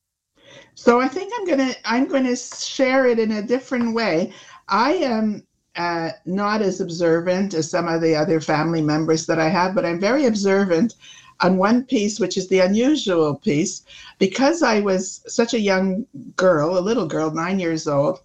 [0.76, 4.34] So I think I'm gonna I'm gonna share it in a different way.
[4.68, 5.46] I am
[5.76, 9.86] uh, not as observant as some of the other family members that I have, but
[9.86, 10.96] I'm very observant
[11.42, 13.84] on one piece, which is the unusual piece.
[14.20, 16.06] Because I was such a young
[16.36, 18.20] girl, a little girl, nine years old,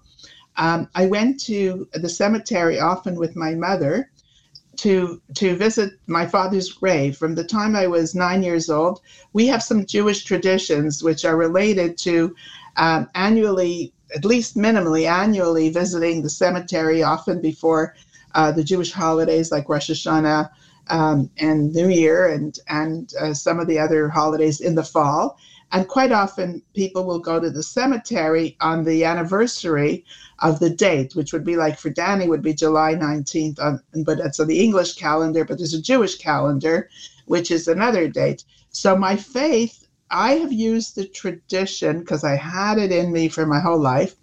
[0.57, 4.11] um, I went to the cemetery often with my mother
[4.77, 9.01] to to visit my father's grave from the time I was nine years old.
[9.33, 12.35] We have some Jewish traditions which are related to
[12.77, 17.95] um, annually, at least minimally annually, visiting the cemetery often before
[18.35, 20.51] uh, the Jewish holidays like Rosh Hashanah
[20.91, 25.39] um, and New Year and and uh, some of the other holidays in the fall.
[25.73, 30.05] And quite often, people will go to the cemetery on the anniversary
[30.41, 34.19] of the date, which would be like for Danny would be July 19th, on, but
[34.19, 35.45] that's on the English calendar.
[35.45, 36.89] But there's a Jewish calendar,
[37.27, 38.45] which is another date.
[38.71, 43.47] So my faith, I have used the tradition because I had it in me for
[43.47, 44.17] my whole life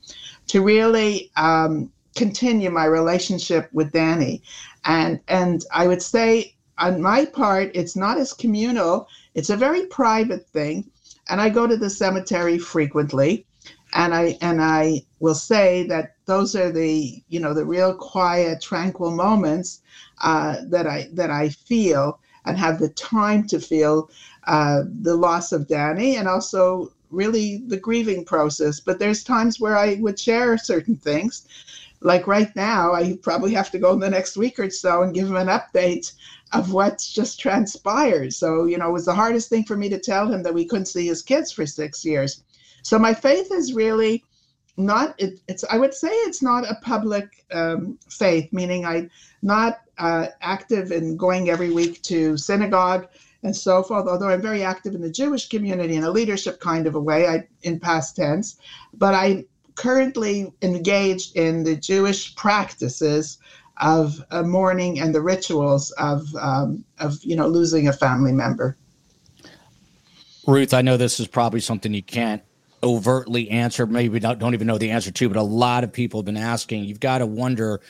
[0.47, 4.41] to really um, continue my relationship with Danny,
[4.83, 9.07] and and I would say on my part, it's not as communal.
[9.35, 10.89] It's a very private thing
[11.29, 13.45] and I go to the cemetery frequently,
[13.93, 18.61] and I and I will say that those are the you know the real quiet,
[18.61, 19.81] tranquil moments
[20.21, 24.09] uh, that I that I feel and have the time to feel
[24.45, 28.79] uh, the loss of Danny, and also really the grieving process.
[28.79, 31.47] But there's times where I would share certain things.
[32.01, 35.13] Like right now, I probably have to go in the next week or so and
[35.13, 36.13] give him an update
[36.53, 38.33] of what's just transpired.
[38.33, 40.65] So, you know, it was the hardest thing for me to tell him that we
[40.65, 42.43] couldn't see his kids for six years.
[42.83, 44.23] So my faith is really
[44.77, 49.09] not it, it's i would say it's not a public um, faith meaning i'm
[49.41, 53.07] not uh, active in going every week to synagogue
[53.43, 56.85] and so forth although i'm very active in the jewish community in a leadership kind
[56.85, 58.57] of a way I, in past tense
[58.93, 59.45] but i'm
[59.77, 63.37] currently engaged in the jewish practices
[63.79, 68.75] of a mourning and the rituals of um, of you know losing a family member.
[70.45, 72.41] Ruth, I know this is probably something you can't
[72.83, 76.19] overtly answer, maybe don't, don't even know the answer to, but a lot of people
[76.19, 76.85] have been asking.
[76.85, 77.81] You've got to wonder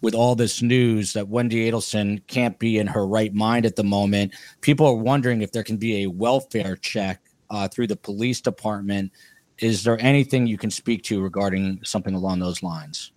[0.00, 3.84] with all this news that Wendi Adelson can't be in her right mind at the
[3.84, 4.34] moment.
[4.60, 7.20] People are wondering if there can be a welfare check
[7.50, 9.12] uh, through the police department.
[9.58, 13.12] Is there anything you can speak to regarding something along those lines?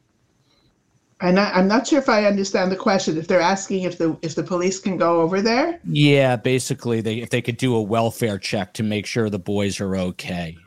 [1.21, 3.17] I'm not, I'm not sure if I understand the question.
[3.17, 7.15] If they're asking if the if the police can go over there, yeah, basically, they
[7.15, 10.57] if they could do a welfare check to make sure the boys are okay.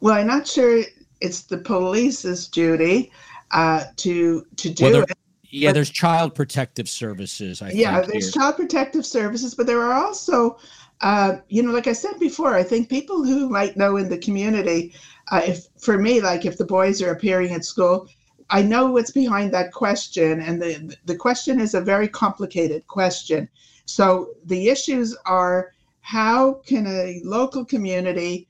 [0.00, 0.82] Well, I'm not sure
[1.20, 3.12] it's the police's duty
[3.52, 5.12] uh, to to do well, it.
[5.48, 7.62] Yeah, there's child protective services.
[7.62, 8.42] I yeah, there's here.
[8.42, 10.58] child protective services, but there are also,
[11.04, 14.16] uh, you know, like I said before, I think people who might know in the
[14.16, 14.94] community,
[15.30, 18.08] uh, if for me, like if the boys are appearing at school,
[18.48, 23.50] I know what's behind that question, and the the question is a very complicated question.
[23.84, 28.48] So the issues are how can a local community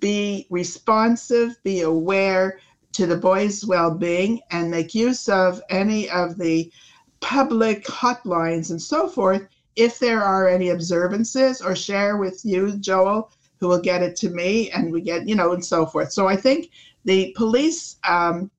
[0.00, 2.60] be responsive, be aware
[2.92, 6.70] to the boys' well-being, and make use of any of the
[7.20, 9.48] public hotlines and so forth
[9.80, 14.30] if there are any observances, or share with you, Joel, who will get it to
[14.30, 16.12] me, and we get you know, and so forth.
[16.12, 16.70] So I think
[17.04, 17.96] the police.
[18.04, 18.50] Um,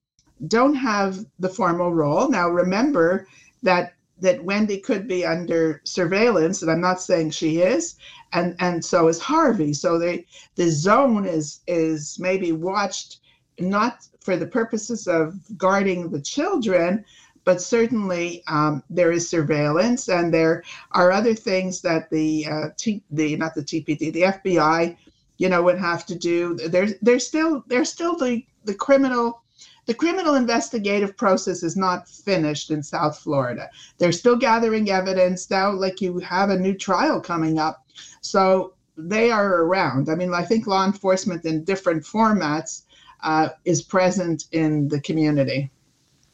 [0.48, 2.30] don't have the formal role.
[2.30, 3.28] Now, remember
[3.64, 7.96] that that Wendi could be under surveillance, and I'm not saying she is,
[8.34, 9.74] and and so is Harvey.
[9.74, 10.24] So the
[10.56, 13.20] the zone is is maybe watched
[13.60, 17.04] not for the purposes of guarding the children,
[17.44, 23.02] but certainly um, there is surveillance, and there are other things that the uh, T,
[23.12, 24.96] the not the TPD, the FBI,
[25.38, 26.56] you know, would have to do.
[26.56, 29.42] There's there's still there's still the the criminal
[29.88, 33.70] the criminal investigative process is not finished in South Florida.
[33.98, 37.86] They're still gathering evidence now, like you have a new trial coming up.
[38.22, 40.10] So they are around.
[40.10, 42.84] I mean, I think law enforcement in different formats
[43.24, 45.72] uh, is present in the community.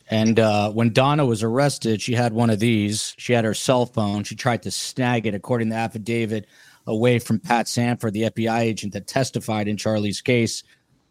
[0.09, 3.13] And uh, when Donna was arrested, she had one of these.
[3.17, 4.23] She had her cell phone.
[4.23, 6.47] She tried to snag it, according to the affidavit,
[6.85, 10.63] away from Pat Sanford, the FBI agent that testified in Charlie's case.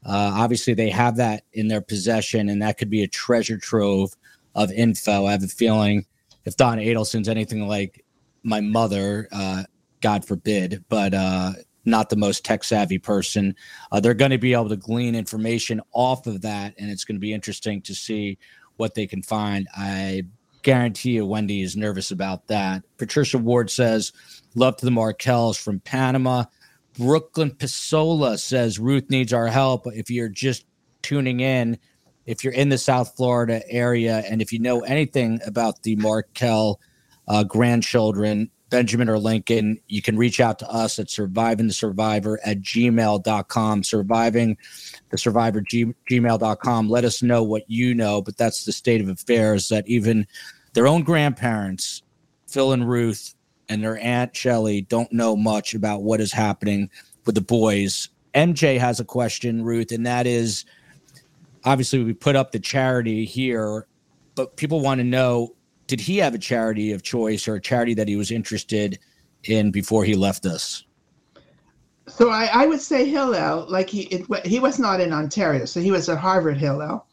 [0.05, 4.15] Uh, obviously, they have that in their possession, and that could be a treasure trove
[4.55, 5.27] of info.
[5.27, 6.07] I have a feeling
[6.47, 8.05] if Don Adelson's anything like
[8.43, 9.65] my mother, uh,
[10.01, 11.53] God forbid, but uh,
[11.85, 13.55] not the most tech savvy person,
[13.93, 17.17] uh, they're going to be able to glean information off of that, and it's going
[17.17, 18.39] to be interesting to see
[18.77, 19.69] what they can find.
[19.77, 20.25] I
[20.63, 22.83] guarantee you, Wendi is nervous about that.
[22.97, 24.13] Patricia Ward says,
[24.55, 26.45] "Love to the Markels from Panama."
[26.99, 29.87] Brooklyn Pisola says Ruth needs our help.
[29.87, 30.65] If you're just
[31.03, 31.79] tuning in,
[32.25, 36.81] if you're in the South Florida area and if you know anything about the Markel
[37.29, 42.41] uh, grandchildren, Benjamin or Lincoln, you can reach out to us at surviving the survivor
[42.45, 43.83] at gmail.com.
[43.85, 44.57] Surviving
[45.11, 46.91] the survivor g- gmail.com.
[46.91, 50.27] Let us know what you know, but that's the state of affairs that even
[50.75, 52.03] their own grandparents,
[52.49, 53.35] Phil and Ruth,
[53.69, 56.91] and their aunt Shelly don't know much about what is happening
[57.25, 58.09] with the boys.
[58.35, 60.65] MJ has a question, Ruth, and that is
[61.65, 63.87] obviously we put up the charity here,
[64.35, 65.55] but people want to know
[65.87, 68.99] did he have a charity of choice or a charity that he was interested
[69.45, 70.85] in before he left us?
[72.09, 75.81] So I, I would say Hillel, like he it, he was not in Ontario, so
[75.81, 77.07] he was at Harvard Hillel.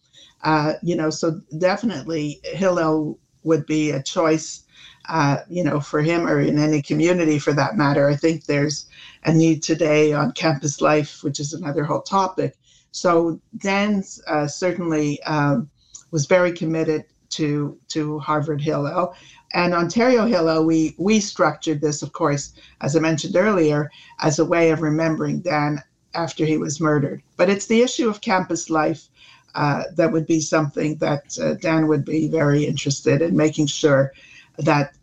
[0.43, 4.63] Uh, you know, so definitely Hillel would be a choice,
[5.09, 8.09] uh, you know, for him or in any community for that matter.
[8.09, 8.86] I think there's
[9.24, 12.55] a need today on campus life, which is another whole topic.
[12.91, 15.69] So Dan uh, certainly um,
[16.11, 17.05] was very committed
[17.36, 19.15] to to Harvard Hillel.
[19.53, 24.45] And Ontario Hillel, we we structured this, of course, as I mentioned earlier, as a
[24.45, 25.81] way of remembering Dan
[26.13, 27.21] after he was murdered.
[27.38, 29.09] But it's the issue of campus life
[29.55, 34.11] uh, that would be something that uh, Dan would be very interested in making sure
[34.57, 34.95] that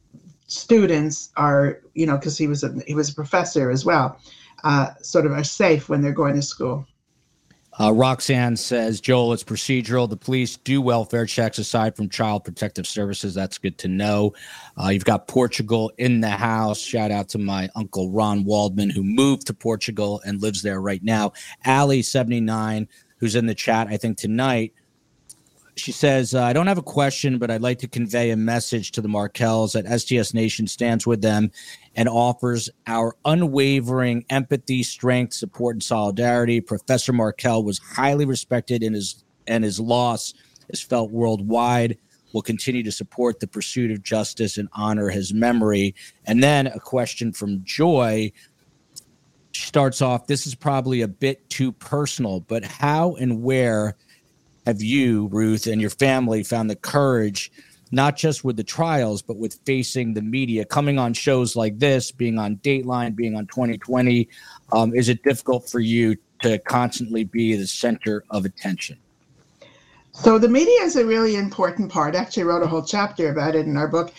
[0.47, 4.19] students are, you know, because he was a he was a professor as well,
[4.65, 6.87] uh, sort of are safe when they're going to school.
[7.81, 10.09] Uh, Roxanne says, Joel, it's procedural.
[10.09, 13.33] The police do welfare checks aside from child protective services.
[13.33, 14.35] That's good to know.
[14.77, 16.79] Uh, you've got Portugal in the house.
[16.79, 21.03] Shout out to my uncle Ron Waldman, who moved to Portugal and lives there right
[21.03, 21.33] now.
[21.65, 24.75] Ali79, who's in the chat, I think tonight,
[25.77, 28.93] she says, uh, I don't have a question, but I'd like to convey a message
[28.93, 31.51] to the Markels that STS Nation stands with them
[31.95, 36.61] and offers our unwavering empathy, strength, support, and solidarity.
[36.61, 40.35] Professor Markel was highly respected in his and his loss
[40.69, 41.99] is felt worldwide.
[42.33, 45.95] We'll continue to support the pursuit of justice and honor his memory.
[46.27, 48.33] And then a question from Joy
[49.53, 53.97] starts off this is probably a bit too personal, but how and where
[54.67, 57.51] have you, Ruth, and your family found the courage,
[57.91, 62.13] not just with the trials, but with facing the media, coming on shows like this,
[62.13, 64.29] being on Dateline, being on 2020?
[64.73, 68.99] Um, is it difficult for you to constantly be the center of attention?
[70.13, 72.15] So the media is a really important part.
[72.15, 74.13] I Actually, wrote a whole chapter about it in our book.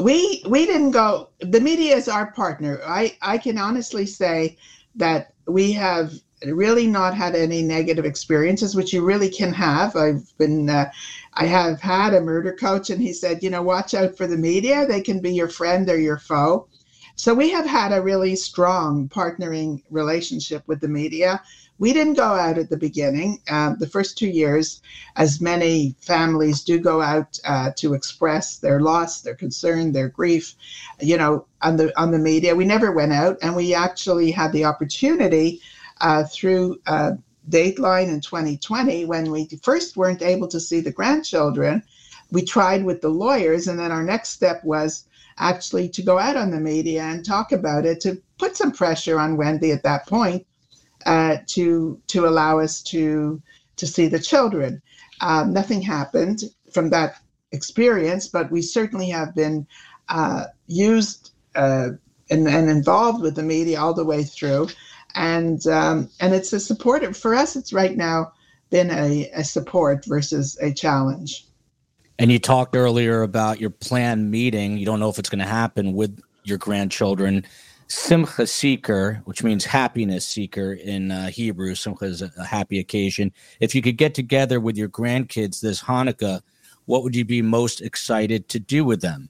[0.00, 1.28] We we didn't go.
[1.40, 2.80] The media is our partner.
[2.84, 4.56] I I can honestly say
[4.96, 6.12] that we have
[6.46, 9.96] really not had any negative experiences, which you really can have.
[9.96, 10.90] I've been, uh,
[11.34, 14.36] I have had a murder coach, and he said, you know, watch out for the
[14.36, 14.86] media.
[14.86, 16.68] They can be your friend or your foe.
[17.16, 21.40] So we have had a really strong partnering relationship with the media.
[21.78, 23.40] We didn't go out at the beginning.
[23.48, 24.80] Uh, the first two years,
[25.16, 30.54] as many families do go out uh, to express their loss, their concern, their grief,
[31.00, 32.54] you know, on the on the media.
[32.54, 35.60] We never went out, and we actually had the opportunity
[36.00, 37.12] uh, through uh,
[37.48, 41.82] Dateline in 2020 when we first weren't able to see the grandchildren.
[42.30, 45.04] We tried with the lawyers, and then our next step was
[45.38, 49.18] actually to go out on the media and talk about it to put some pressure
[49.18, 50.46] on Wendi at that point
[51.06, 53.42] uh, to to allow us to
[53.76, 54.80] to see the children.
[55.20, 57.16] Um, nothing happened from that
[57.52, 59.66] experience, but we certainly have been
[60.08, 61.90] uh, used uh,
[62.30, 64.68] and, and involved with the media all the way through
[65.14, 67.56] and um, and it's a supportive for us.
[67.56, 68.32] It's right now
[68.70, 71.46] been a, a support versus a challenge.
[72.18, 74.78] And you talked earlier about your planned meeting.
[74.78, 77.44] You don't know if it's going to happen with your grandchildren.
[77.88, 81.74] Simcha Seeker, which means happiness seeker in uh, Hebrew.
[81.74, 83.32] Simcha is a, a happy occasion.
[83.60, 86.40] If you could get together with your grandkids this Hanukkah,
[86.86, 89.28] what would you be most excited to do with them?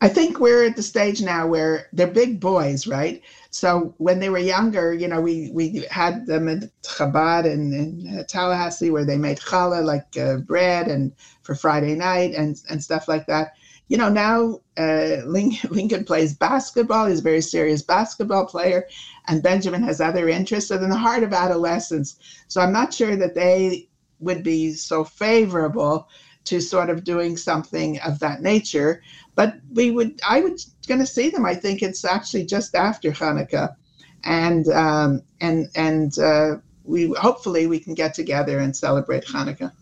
[0.00, 3.22] I think we're at the stage now where they're big boys, right?
[3.50, 8.24] So when they were younger, you know, we we had them at Chabad and in
[8.28, 13.08] Tallahassee where they made challah like uh, bread and for Friday night and and stuff
[13.08, 13.54] like that.
[13.88, 17.06] You know, now uh, Lincoln, plays basketball.
[17.06, 18.86] He's a very serious basketball player,
[19.28, 20.70] and Benjamin has other interests.
[20.70, 22.16] And in the heart of adolescence,
[22.48, 23.88] so I'm not sure that they
[24.20, 26.08] would be so favorable
[26.46, 29.02] to sort of doing something of that nature.
[29.34, 31.44] But we would, I was going to see them.
[31.44, 33.76] I think it's actually just after Hanukkah,
[34.24, 39.72] and um, and and uh, we hopefully we can get together and celebrate Hanukkah.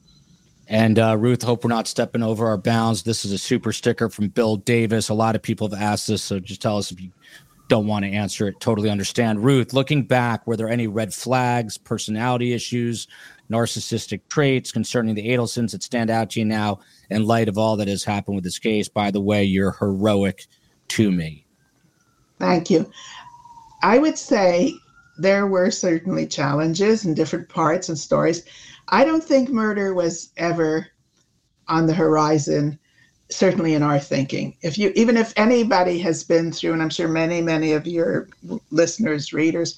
[0.67, 3.03] And uh, Ruth, hope we're not stepping over our bounds.
[3.03, 5.11] This is a super sticker from Bill Davis.
[5.11, 7.11] A lot of people have asked this, so just tell us if you
[7.69, 8.61] don't want to answer it.
[8.61, 9.45] Totally understand.
[9.45, 13.09] Ruth, looking back, were there any red flags, personality issues,
[13.51, 16.81] narcissistic traits concerning the Adelsons that stand out to you now
[17.11, 18.89] in light of all that has happened with this case?
[18.89, 20.47] By the way, you're heroic
[20.89, 21.47] to me.
[22.39, 22.91] Thank you.
[23.83, 24.75] I would say
[25.19, 28.45] there were certainly challenges in different parts and stories.
[28.89, 30.89] I don't think murder was ever
[31.69, 32.79] on the horizon
[33.31, 34.57] certainly in our thinking.
[34.63, 38.29] If you, even if anybody has been through, and I'm sure many, many of your
[38.71, 39.77] listeners, readers,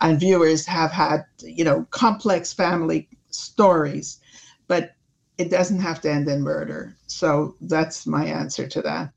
[0.00, 4.20] and viewers have had, you know, complex family stories,
[4.68, 4.94] but
[5.38, 6.94] it doesn't have to end in murder.
[7.06, 9.10] So that's my answer to that.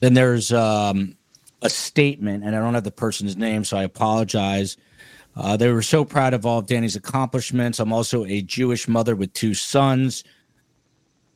[0.00, 1.16] Then there's um,
[1.62, 4.76] a statement, and I don't have the person's name, so I apologize.
[5.36, 7.78] Uh, they were so proud of all of Danny's accomplishments.
[7.78, 10.24] I'm also a Jewish mother with two sons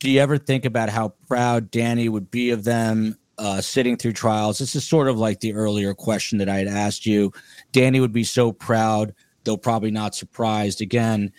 [0.05, 4.13] do you ever think about how proud Danny would be of them uh, sitting through
[4.13, 4.59] trials?
[4.59, 7.33] This is sort of like the earlier question that I had asked you.
[7.73, 9.15] Danny would be so proud,
[9.45, 10.81] though probably not surprised.
[10.81, 11.33] Again,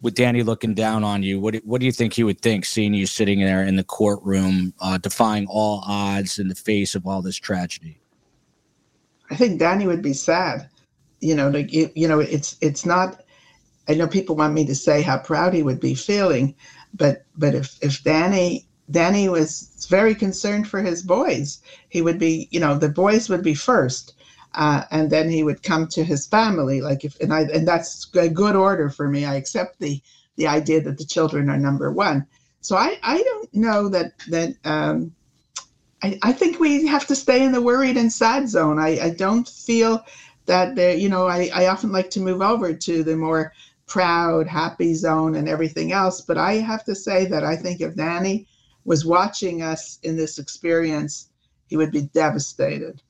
[0.00, 2.94] with Danny looking down on you, what what do you think he would think seeing
[2.94, 7.22] you sitting there in the courtroom, uh, defying all odds in the face of all
[7.22, 8.00] this tragedy?
[9.30, 10.68] I think Danny would be sad.
[11.20, 13.24] You know, like you know, it's it's not.
[13.88, 16.54] I know people want me to say how proud he would be feeling,
[16.94, 22.48] but but if if Danny Danny was very concerned for his boys, he would be
[22.50, 24.14] you know the boys would be first.
[24.54, 28.08] Uh, and then he would come to his family like if and I and that's
[28.14, 29.24] a good order for me.
[29.24, 30.00] I accept the
[30.36, 32.26] the idea that the children are number one.
[32.60, 35.12] So I I don't know that that um,
[36.02, 38.78] I, I think we have to stay in the worried and sad zone.
[38.78, 40.04] I, I don't feel
[40.46, 43.52] that there, you know, I, I often like to move over to the more
[43.86, 46.20] proud, happy zone and everything else.
[46.20, 48.46] But I have to say that I think of Danny
[48.88, 51.28] was watching us in this experience,
[51.66, 53.02] he would be devastated.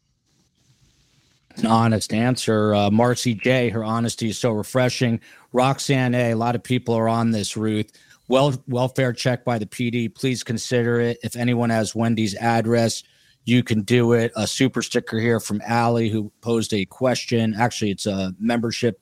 [1.57, 2.75] An honest answer.
[2.75, 5.21] Uh, Marcy J, her honesty is so refreshing.
[5.53, 7.93] Roxanne A, a lot of people are on this, Ruth.
[8.27, 10.13] Well, welfare check by the PD.
[10.13, 11.19] Please consider it.
[11.23, 13.05] If anyone has Wendi's address,
[13.45, 14.33] you can do it.
[14.35, 17.55] A super sticker here from Allie who posed a question.
[17.57, 19.01] Actually, it's a membership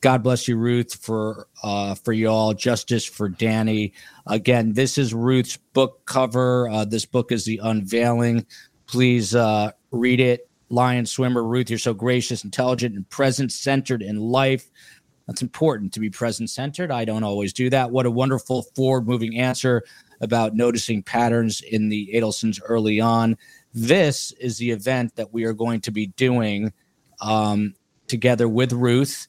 [0.00, 2.52] God bless you, Ruth, for uh, for y'all.
[2.54, 3.92] Justice for Danny.
[4.26, 6.68] Again, this is Ruth's book cover.
[6.68, 8.46] Uh, this book is the unveiling.
[8.86, 10.48] Please uh, read it.
[10.68, 14.68] Lion swimmer Ruth, you're so gracious, intelligent, and present centered in life.
[15.26, 16.90] That's important to be present centered.
[16.90, 17.90] I don't always do that.
[17.90, 19.82] What a wonderful forward moving answer
[20.20, 23.36] about noticing patterns in the Adelsons early on.
[23.74, 26.72] This is the event that we are going to be doing
[27.20, 27.74] um,
[28.06, 29.26] together with Ruth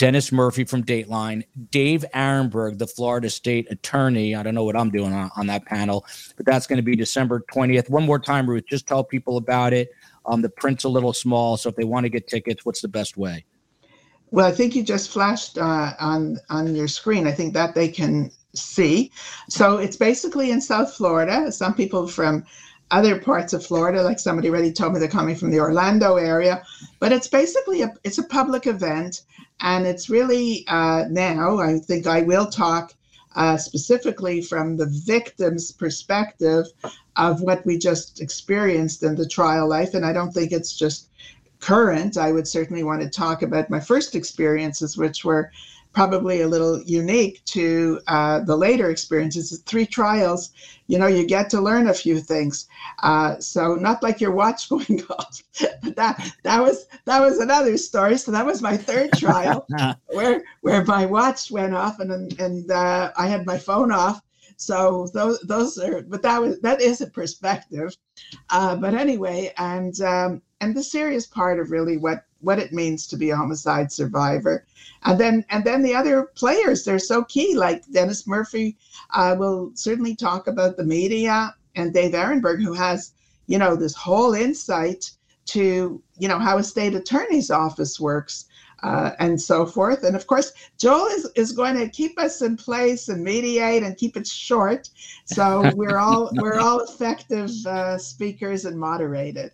[0.00, 4.34] Dennis Murphy from Dateline, Dave Aronberg, the Florida State Attorney.
[4.34, 6.06] I don't know what I'm doing on, on that panel,
[6.38, 7.90] but that's going to be December 20th.
[7.90, 9.90] One more time, Ruth, just tell people about it.
[10.24, 12.88] Um, the print's a little small, so if they want to get tickets, what's the
[12.88, 13.44] best way?
[14.30, 17.26] Well, I think you just flashed uh, on on your screen.
[17.26, 19.12] I think that they can see.
[19.50, 21.52] So it's basically in South Florida.
[21.52, 22.46] Some people from
[22.90, 26.62] other parts of Florida, like somebody already told me they're coming from the Orlando area,
[26.98, 29.22] but it's basically a it's a public event.
[29.60, 32.94] And it's really uh, now, I think I will talk
[33.36, 36.66] uh, specifically from the victim's perspective
[37.16, 39.94] of what we just experienced in the trial life.
[39.94, 41.10] And I don't think it's just
[41.60, 42.16] current.
[42.16, 45.52] I would certainly want to talk about my first experiences, which were
[45.92, 49.58] probably a little unique to uh, the later experiences.
[49.66, 50.50] Three trials,
[50.86, 52.68] you know, you get to learn a few things.
[53.02, 55.42] Uh, so not like your watch going off.
[55.82, 58.16] that that was that was another story.
[58.18, 59.66] So that was my third trial,
[60.06, 64.20] where where my watch went off and and uh, I had my phone off.
[64.56, 67.96] So those those are, but that was that is a perspective.
[68.50, 73.06] Uh, but anyway, and um, and the serious part of really what what it means
[73.06, 74.64] to be a homicide survivor.
[75.04, 78.76] And then and then the other players they're so key like dennis murphy
[79.14, 83.12] uh, will certainly talk about the media and dave aronberg who has
[83.46, 85.10] you know this whole insight
[85.46, 88.44] to you know how a state attorney's office works
[88.82, 90.04] uh, and so forth.
[90.04, 93.96] And of course joel is, is going to keep us in place and mediate and
[93.96, 94.90] keep it short.
[95.24, 99.52] So we're all we're all effective uh, speakers and moderated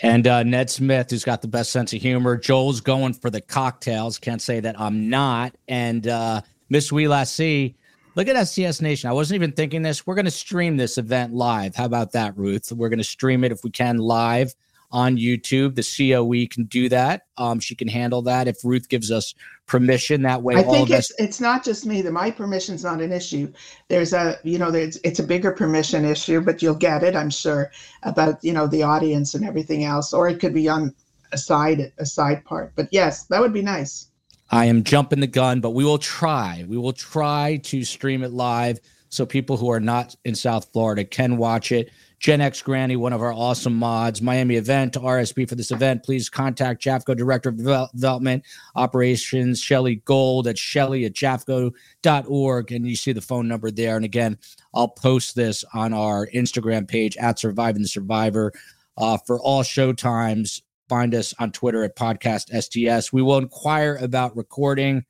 [0.00, 2.36] and uh, Ned Smith, who's got the best sense of humor.
[2.36, 4.18] Joel's going for the cocktails.
[4.18, 5.54] Can't say that I'm not.
[5.68, 7.76] And uh, Miss We Lassie,
[8.14, 9.10] look at STS Nation.
[9.10, 10.06] I wasn't even thinking this.
[10.06, 11.74] We're going to stream this event live.
[11.74, 12.72] How about that, Ruth?
[12.72, 14.54] We're going to stream it if we can live
[14.90, 15.74] on YouTube.
[15.74, 17.26] The COE can do that.
[17.36, 19.34] Um, she can handle that if Ruth gives us
[19.72, 23.00] permission that way i think it's us- it's not just me the my permission's not
[23.00, 23.50] an issue.
[23.88, 27.30] There's a you know there's it's a bigger permission issue but you'll get it i'm
[27.30, 27.70] sure
[28.02, 30.94] about you know the audience and everything else or it could be on
[31.32, 32.72] a side a side part.
[32.76, 34.08] But yes that would be nice.
[34.50, 36.66] I am jumping the gun but we will try.
[36.68, 38.78] We will try to stream it live
[39.08, 41.88] so people who are not in south florida can watch it
[42.22, 46.04] Gen X Granny, one of our awesome mods, Miami event, RSP for this event.
[46.04, 48.44] Please contact Jafco Director of Development
[48.76, 52.70] Operations, Shelly Gold at Shelly at Jafco.org.
[52.70, 53.96] And you see the phone number there.
[53.96, 54.38] And again,
[54.72, 58.52] I'll post this on our Instagram page at Surviving the Survivor.
[58.96, 63.12] Uh, for all show times, find us on Twitter at Podcast STS.
[63.12, 65.04] We will inquire about recording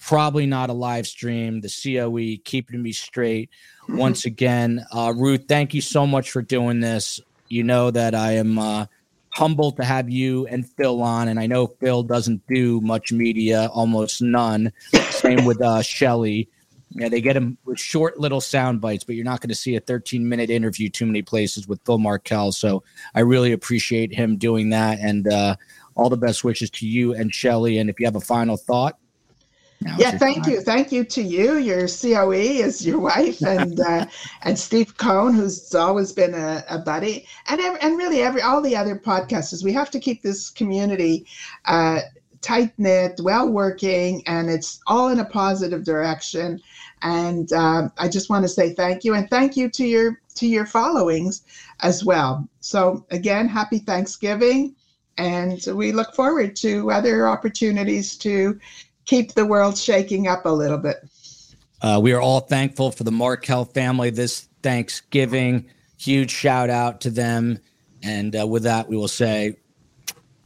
[0.00, 1.60] probably not a live stream.
[1.60, 3.50] The COE keeping me straight.
[3.88, 7.20] Once again, uh, Ruth, thank you so much for doing this.
[7.48, 8.86] You know that I am uh,
[9.30, 13.68] humbled to have you and Phil on, and I know Phil doesn't do much media,
[13.72, 14.72] almost none.
[15.10, 16.48] Same with uh, Shelly.
[16.92, 19.76] Yeah, they get him with short little sound bites, but you're not going to see
[19.76, 22.50] a 13 minute interview too many places with Phil Markel.
[22.50, 22.82] So
[23.14, 25.56] I really appreciate him doing that, and uh,
[25.94, 27.78] all the best wishes to you and Shelly.
[27.78, 28.96] And if you have a final thought,
[29.82, 30.52] now yeah, thank time.
[30.52, 31.56] you, thank you to you.
[31.56, 34.06] Your COE is your wife, and uh,
[34.42, 38.76] and Steve Cohn, who's always been a, a buddy, and and really every all the
[38.76, 39.64] other podcasters.
[39.64, 41.26] We have to keep this community
[41.64, 42.00] uh,
[42.42, 46.60] tight knit, well working, and it's all in a positive direction.
[47.02, 50.46] And um, I just want to say thank you, and thank you to your to
[50.46, 51.42] your followings
[51.80, 52.46] as well.
[52.60, 54.74] So again, happy Thanksgiving,
[55.16, 58.58] and we look forward to other opportunities to
[59.06, 60.96] keep the world shaking up a little bit.
[61.82, 65.70] Uh, we are all thankful for the Markel family this Thanksgiving.
[65.98, 67.58] Huge shout out to them.
[68.02, 69.56] And uh, with that, we will say,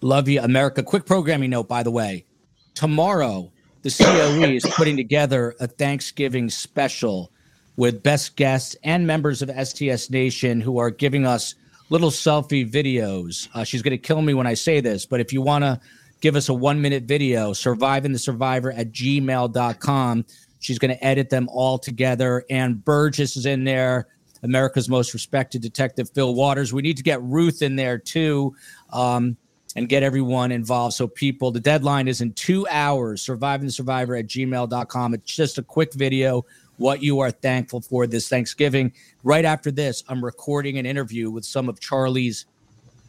[0.01, 0.83] Love you, America.
[0.83, 2.27] Quick programming note, by the way.
[2.75, 3.51] Tomorrow,
[3.83, 7.33] the COE is putting together a Thanksgiving special
[7.77, 11.55] with best guests and members of STS Nation who are giving us
[11.89, 13.49] little selfie videos.
[13.55, 15.81] Uh, she's going to kill me when I say this, but if you want to
[16.25, 20.25] give us a one minute video, surviving the survivor at gmail.com.
[20.59, 22.47] She's going to edit them all together.
[22.49, 24.07] And Burgess is in there,
[24.43, 26.73] America's most respected detective, Phil Waters.
[26.73, 28.57] We need to get Ruth in there too.
[28.91, 29.37] Um,
[29.77, 30.95] and get everyone involved.
[30.95, 33.21] So, people, the deadline is in two hours.
[33.21, 35.15] Surviving the Survivor at gmail.com.
[35.15, 36.47] It's just a quick video,
[36.77, 38.93] what you are thankful for this Thanksgiving.
[39.25, 42.47] Right after this, I'm recording an interview with some of Charlie's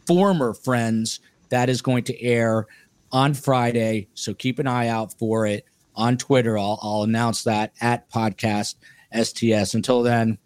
[0.06, 1.20] former friends.
[1.50, 2.66] That is going to air
[3.12, 4.08] on Friday.
[4.14, 5.64] So keep an eye out for it
[5.94, 6.58] on Twitter.
[6.58, 8.74] I'll, I'll announce that at podcast
[9.12, 9.74] STS.
[9.74, 10.38] Until then,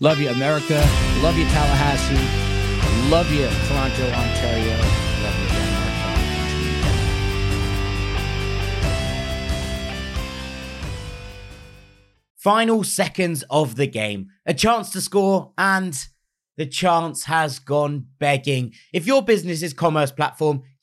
[0.00, 0.86] love you, America.
[1.22, 2.44] Love you, Tallahassee.
[3.10, 4.76] Love you, Toronto, Ontario.
[4.78, 5.48] Love you,
[12.36, 14.28] Final seconds of the game.
[14.44, 16.06] A chance to score and
[16.56, 18.72] the chance has gone begging.
[18.92, 20.62] If your business's commerce platform